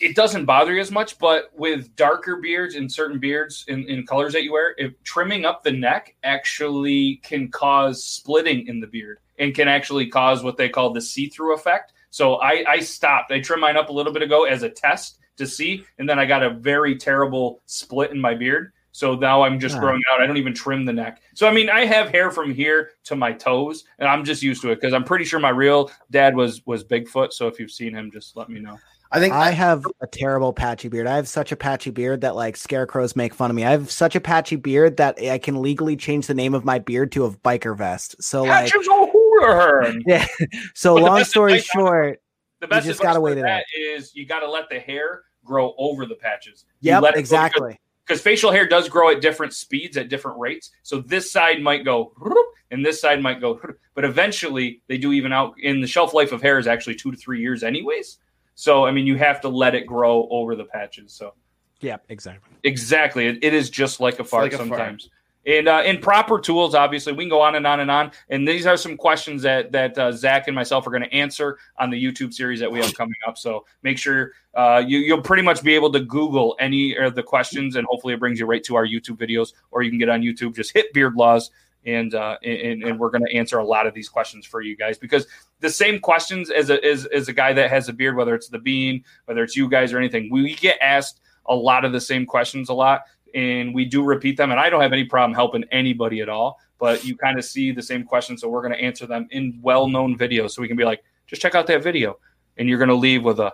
[0.00, 4.06] it doesn't bother you as much, but with darker beards and certain beards in, in
[4.06, 8.86] colors that you wear, if trimming up the neck actually can cause splitting in the
[8.86, 11.92] beard and can actually cause what they call the see-through effect.
[12.08, 13.30] So I, I stopped.
[13.30, 16.18] I trimmed mine up a little bit ago as a test to see, and then
[16.18, 18.72] I got a very terrible split in my beard.
[18.92, 19.80] So now I'm just Ah.
[19.80, 20.20] growing out.
[20.20, 21.20] I don't even trim the neck.
[21.34, 24.62] So I mean, I have hair from here to my toes, and I'm just used
[24.62, 27.32] to it because I'm pretty sure my real dad was was Bigfoot.
[27.32, 28.78] So if you've seen him, just let me know.
[29.12, 31.08] I think I have a terrible patchy beard.
[31.08, 33.64] I have such a patchy beard that like scarecrows make fun of me.
[33.64, 36.78] I have such a patchy beard that I can legally change the name of my
[36.78, 38.14] beard to a biker vest.
[38.22, 40.02] So like, Patches O'Houlihan.
[40.06, 40.26] yeah.
[40.74, 42.20] So But long story short,
[42.60, 43.62] The you best just gotta wait it out.
[43.62, 46.64] that is you got to let the hair grow over the patches.
[46.80, 47.80] You Yep, let it go exactly.
[48.06, 50.70] Because facial hair does grow at different speeds at different rates.
[50.82, 52.12] So this side might go
[52.70, 53.60] and this side might go,
[53.94, 55.54] but eventually they do even out.
[55.60, 58.18] In the shelf life of hair is actually two to three years, anyways.
[58.54, 61.12] So I mean, you have to let it grow over the patches.
[61.12, 61.34] So
[61.80, 62.52] Yeah, exactly.
[62.62, 63.26] Exactly.
[63.26, 65.02] It, it is just like a fart like a fart.
[65.46, 68.12] And uh, in proper tools, obviously, we can go on and on and on.
[68.28, 71.58] And these are some questions that that uh, Zach and myself are going to answer
[71.78, 73.38] on the YouTube series that we have coming up.
[73.38, 77.22] So make sure uh, you you'll pretty much be able to Google any of the
[77.22, 79.54] questions, and hopefully it brings you right to our YouTube videos.
[79.70, 81.50] Or you can get on YouTube, just hit Beard Laws,
[81.86, 84.76] and uh, and, and we're going to answer a lot of these questions for you
[84.76, 85.26] guys because
[85.60, 88.48] the same questions as a as, as a guy that has a beard, whether it's
[88.48, 92.00] the Bean, whether it's you guys or anything, we get asked a lot of the
[92.00, 93.04] same questions a lot
[93.34, 96.58] and we do repeat them and i don't have any problem helping anybody at all
[96.78, 99.58] but you kind of see the same questions so we're going to answer them in
[99.62, 102.18] well-known videos so we can be like just check out that video
[102.56, 103.52] and you're going to leave with a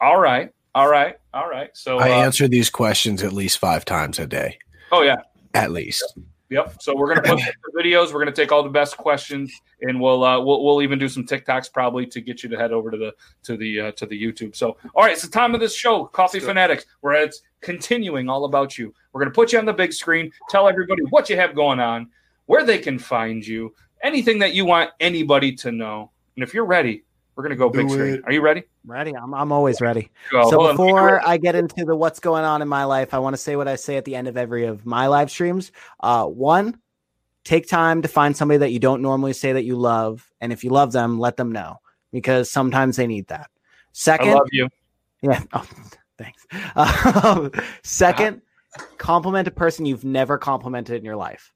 [0.00, 1.70] all right all right all right.
[1.76, 4.58] So I uh, answer these questions at least five times a day,
[4.90, 5.16] oh yeah.
[5.54, 6.18] At least.
[6.50, 6.80] Yep.
[6.80, 8.12] So we're gonna put the videos.
[8.12, 9.52] We're gonna take all the best questions,
[9.82, 12.72] and we'll uh, we'll we'll even do some TikToks probably to get you to head
[12.72, 14.56] over to the to the uh, to the YouTube.
[14.56, 18.46] So all right, it's the time of this show, Coffee Fanatics, where it's continuing all
[18.46, 18.94] about you.
[19.12, 22.08] We're gonna put you on the big screen, tell everybody what you have going on,
[22.46, 26.10] where they can find you, anything that you want anybody to know.
[26.34, 27.04] And if you're ready,
[27.38, 28.14] we're gonna go big Do screen.
[28.14, 28.22] it.
[28.24, 28.64] Are you ready?
[28.84, 29.14] Ready?
[29.16, 30.10] I'm, I'm always ready.
[30.32, 30.40] Go.
[30.40, 30.72] Hold So on.
[30.76, 33.54] before I get into the what's going on in my life, I want to say
[33.54, 35.70] what I say at the end of every of my live streams.
[36.00, 36.80] Uh, one,
[37.44, 40.64] take time to find somebody that you don't normally say that you love, and if
[40.64, 41.76] you love them, let them know
[42.12, 43.48] because sometimes they need that.
[43.92, 44.68] Second, I love you.
[45.22, 45.40] yeah.
[45.52, 45.64] Oh,
[46.18, 46.44] thanks.
[47.24, 47.52] Um,
[47.84, 48.42] second,
[48.96, 51.52] compliment a person you've never complimented in your life,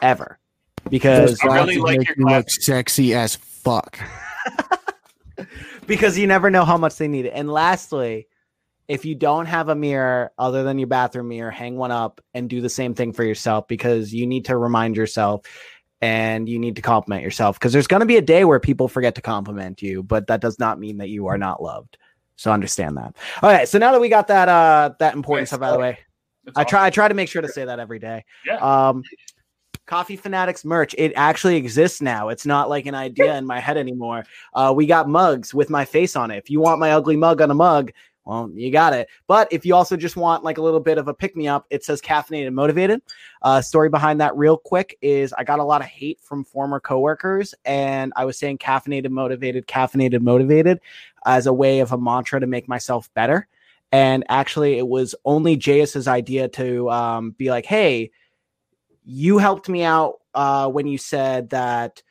[0.00, 0.38] ever,
[0.88, 3.98] because I really like Make your you look sexy as fuck.
[5.86, 7.32] because you never know how much they need it.
[7.34, 8.28] And lastly,
[8.88, 12.48] if you don't have a mirror other than your bathroom mirror, hang one up and
[12.48, 15.44] do the same thing for yourself because you need to remind yourself
[16.00, 18.88] and you need to compliment yourself because there's going to be a day where people
[18.88, 21.98] forget to compliment you, but that does not mean that you are not loved.
[22.36, 23.16] So understand that.
[23.42, 23.68] All right.
[23.68, 25.48] So now that we got that uh that important Nice.
[25.50, 25.98] stuff out of the way,
[26.44, 26.70] That's I awesome.
[26.70, 28.24] try I try to make sure to say that every day.
[28.46, 28.56] Yeah.
[28.58, 29.02] Um
[29.88, 30.94] Coffee Fanatics merch.
[30.98, 32.28] It actually exists now.
[32.28, 34.24] It's not like an idea in my head anymore.
[34.54, 36.36] Uh, we got mugs with my face on it.
[36.36, 37.90] If you want my ugly mug on a mug,
[38.26, 39.08] well, you got it.
[39.26, 41.66] But if you also just want like a little bit of a pick me up,
[41.70, 43.00] it says caffeinated motivated.
[43.40, 46.78] Uh, story behind that, real quick, is I got a lot of hate from former
[46.78, 50.80] coworkers, and I was saying caffeinated motivated, caffeinated motivated
[51.24, 53.48] as a way of a mantra to make myself better.
[53.90, 58.10] And actually, it was only JS's idea to um, be like, hey,
[59.10, 62.02] you helped me out uh, when you said that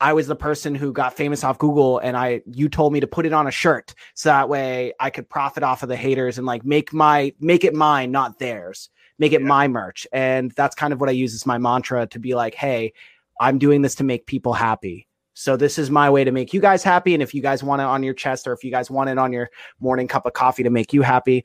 [0.00, 3.06] I was the person who got famous off Google and I you told me to
[3.08, 6.38] put it on a shirt so that way I could profit off of the haters
[6.38, 8.90] and like make my make it mine, not theirs.
[9.18, 10.06] Make it my merch.
[10.12, 12.92] And that's kind of what I use as my mantra to be like, hey,
[13.40, 15.08] I'm doing this to make people happy.
[15.34, 17.12] So this is my way to make you guys happy.
[17.12, 19.18] And if you guys want it on your chest or if you guys want it
[19.18, 19.50] on your
[19.80, 21.44] morning cup of coffee to make you happy,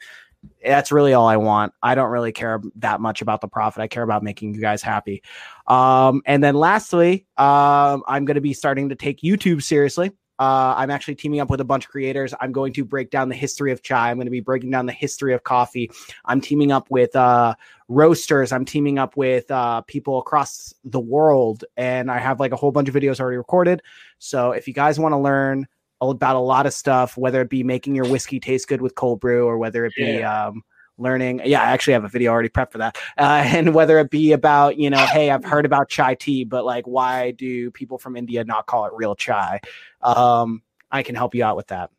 [0.63, 1.73] that's really all I want.
[1.81, 3.81] I don't really care that much about the profit.
[3.81, 5.23] I care about making you guys happy.
[5.67, 10.11] Um, and then lastly, um, I'm going to be starting to take YouTube seriously.
[10.39, 12.33] Uh, I'm actually teaming up with a bunch of creators.
[12.41, 14.09] I'm going to break down the history of chai.
[14.09, 15.91] I'm going to be breaking down the history of coffee.
[16.25, 17.53] I'm teaming up with uh,
[17.89, 18.51] roasters.
[18.51, 21.63] I'm teaming up with uh, people across the world.
[21.77, 23.83] And I have like a whole bunch of videos already recorded.
[24.17, 25.67] So if you guys want to learn
[26.01, 29.19] about a lot of stuff, whether it be making your whiskey taste good with cold
[29.19, 30.63] brew or whether it be um,
[30.97, 31.41] learning.
[31.45, 32.97] Yeah, I actually have a video already prepped for that.
[33.17, 36.65] Uh, and whether it be about, you know, hey, I've heard about chai tea, but
[36.65, 39.59] like, why do people from India not call it real chai?
[40.01, 41.91] Um, I can help you out with that.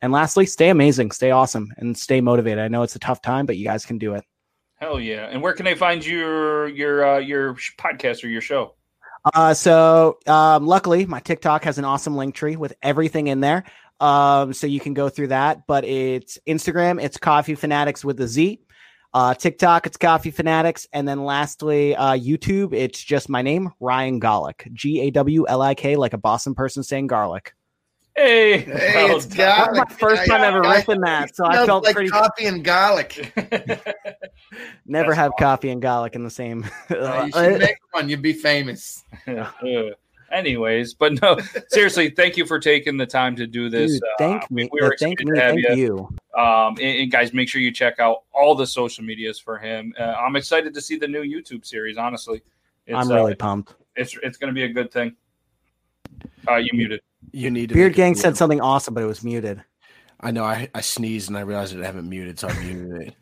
[0.00, 2.60] And lastly, stay amazing, stay awesome, and stay motivated.
[2.60, 4.24] I know it's a tough time, but you guys can do it.
[4.76, 5.26] Hell yeah!
[5.26, 8.76] And where can they find your your uh, your podcast or your show?
[9.34, 13.64] Uh, so um, luckily, my TikTok has an awesome link tree with everything in there.
[14.00, 15.66] Um, so you can go through that.
[15.66, 18.60] But it's Instagram, it's Coffee Fanatics with a Z.
[19.14, 24.20] Uh, TikTok, it's Coffee Fanatics, and then lastly, uh, YouTube, it's just my name, Ryan
[24.20, 27.54] Gawlik, G A W L I K, like a Boston person saying garlic.
[28.18, 29.36] Hey, Hey, well it's done.
[29.36, 29.74] garlic.
[29.74, 32.10] That's my first time ever ripping that, so I felt like pretty.
[32.10, 33.32] coffee and garlic.
[34.86, 36.66] Never have coffee and garlic in the same.
[36.90, 38.08] Uh, you should make one.
[38.08, 39.04] You'd be famous.
[39.28, 39.44] Uh,
[40.30, 41.38] Anyways, but no,
[41.68, 43.92] seriously, thank you for taking the time to do this.
[43.92, 44.68] Dude, Uh, thank we- me.
[44.72, 45.38] we were yeah, thank excited me.
[45.38, 46.08] to have Thank you.
[46.36, 46.42] you.
[46.42, 49.94] Um, and, and guys, make sure you check out all the social medias for him.
[49.98, 51.96] Uh, I'm excited to see the new YouTube series.
[51.96, 52.42] Honestly,
[52.86, 53.74] it's, I'm really uh, pumped.
[53.96, 55.14] it's it's going to be a good thing.
[56.46, 57.00] Uh, you muted.
[57.32, 58.22] You need to Beard Gang video.
[58.22, 59.62] said something awesome, but it was muted.
[60.20, 60.42] I know.
[60.42, 63.14] I, I sneezed and I realized that I haven't muted, so I muted it.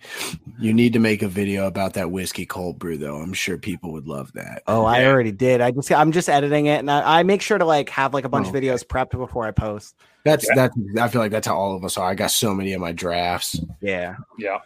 [0.59, 3.17] You need to make a video about that whiskey cold brew, though.
[3.17, 4.63] I'm sure people would love that.
[4.67, 5.61] Oh, I already did.
[5.61, 8.25] I just I'm just editing it, and I, I make sure to like have like
[8.25, 9.95] a bunch Oh, of videos prepped before I post.
[10.25, 10.55] That's Yeah.
[10.55, 10.77] that's.
[10.99, 12.09] I feel like that's how all of us are.
[12.09, 13.61] I got so many of my drafts.
[13.83, 14.17] Yeah.
[14.39, 14.59] Yeah.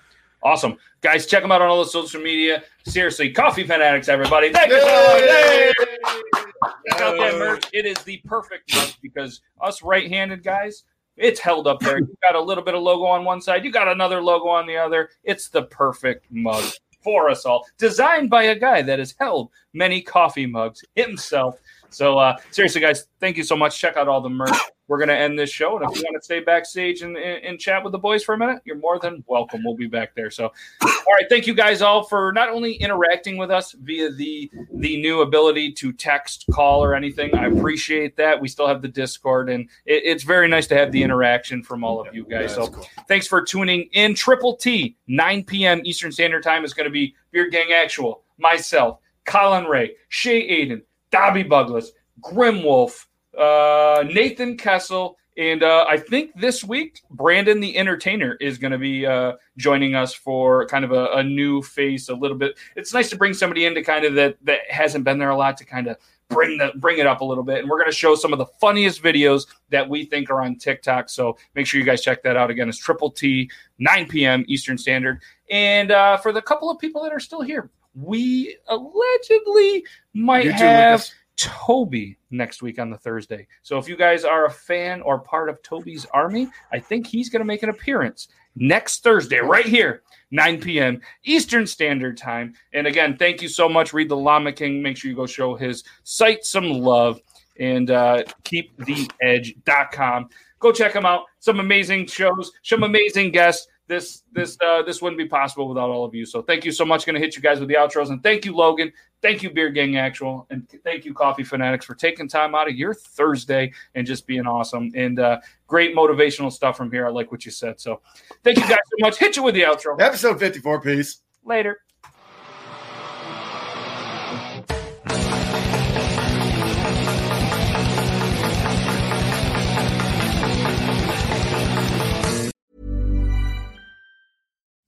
[0.43, 0.77] Awesome.
[1.03, 2.63] Guys, check them out on all the social media.
[2.85, 4.53] Seriously, Coffee Fanatics, everybody.
[4.53, 6.75] Thank you so much.
[6.91, 7.65] Check out that merch.
[7.73, 10.85] It is the perfect merch because us right handed guys,
[11.17, 11.99] it's held up there.
[11.99, 14.67] You got a little bit of logo on one side, you got another logo on
[14.67, 15.11] the other.
[15.25, 16.65] It's the perfect mug
[17.03, 17.67] for us all.
[17.79, 21.59] Designed by a guy that has held many coffee mugs himself.
[21.91, 23.79] So, uh, seriously, guys, thank you so much.
[23.79, 24.57] Check out all the merch.
[24.91, 25.77] We're going to end this show.
[25.77, 28.35] And if you want to stay backstage and, and, and chat with the boys for
[28.35, 29.63] a minute, you're more than welcome.
[29.65, 30.33] We'll be back there.
[30.33, 30.47] So,
[30.83, 35.01] all right, thank you guys all for not only interacting with us via the the
[35.01, 37.33] new ability to text, call, or anything.
[37.37, 38.41] I appreciate that.
[38.41, 41.85] We still have the Discord, and it, it's very nice to have the interaction from
[41.85, 42.53] all of you guys.
[42.53, 42.67] So,
[43.07, 44.17] thanks for tuning in.
[44.17, 45.83] Triple T, 9 p.m.
[45.85, 50.83] Eastern Standard Time is going to be Beard Gang Actual, myself, Colin Ray, Shay Aiden,
[51.13, 51.91] Dobby Buglas,
[52.21, 53.07] Grim Wolf,
[53.39, 58.79] uh, Nathan Kessel, and uh, I think this week Brandon the Entertainer is going to
[58.79, 62.09] be uh, joining us for kind of a, a new face.
[62.09, 62.59] A little bit.
[62.77, 65.57] It's nice to bring somebody into kind of that that hasn't been there a lot
[65.59, 65.97] to kind of
[66.29, 67.59] bring the bring it up a little bit.
[67.59, 70.57] And we're going to show some of the funniest videos that we think are on
[70.57, 71.09] TikTok.
[71.11, 72.51] So make sure you guys check that out.
[72.51, 74.45] Again, it's Triple T, 9 p.m.
[74.49, 75.21] Eastern Standard.
[75.51, 79.85] And uh, for the couple of people that are still here, we allegedly
[80.15, 81.09] might You too, have.
[81.41, 83.47] Toby next week on the Thursday.
[83.63, 87.31] So if you guys are a fan or part of Toby's army, I think he's
[87.31, 90.03] going to make an appearance next Thursday right here,
[90.33, 91.01] 9 p.m.
[91.25, 92.53] Eastern Standard Time.
[92.75, 93.95] And again, thank you so much.
[93.95, 94.83] Reed the Llama King.
[94.83, 97.21] Make sure you go show his site some love
[97.59, 100.29] and uh, keeptheedge.com.
[100.59, 101.25] Go check him out.
[101.39, 103.67] Some amazing shows, some amazing guests.
[103.91, 106.25] This this uh, this wouldn't be possible without all of you.
[106.25, 107.05] So thank you so much.
[107.05, 108.93] Going to hit you guys with the outros, and thank you, Logan.
[109.21, 112.77] Thank you, Beard Gang Actual, and thank you, Coffee Fanatics, for taking time out of
[112.77, 117.05] your Thursday and just being awesome and uh, great motivational stuff from here.
[117.05, 117.81] I like what you said.
[117.81, 118.01] So
[118.45, 119.19] thank you guys so much.
[119.19, 120.01] Hit you with the outro.
[120.01, 121.23] Episode 54, peace.
[121.45, 121.81] Later.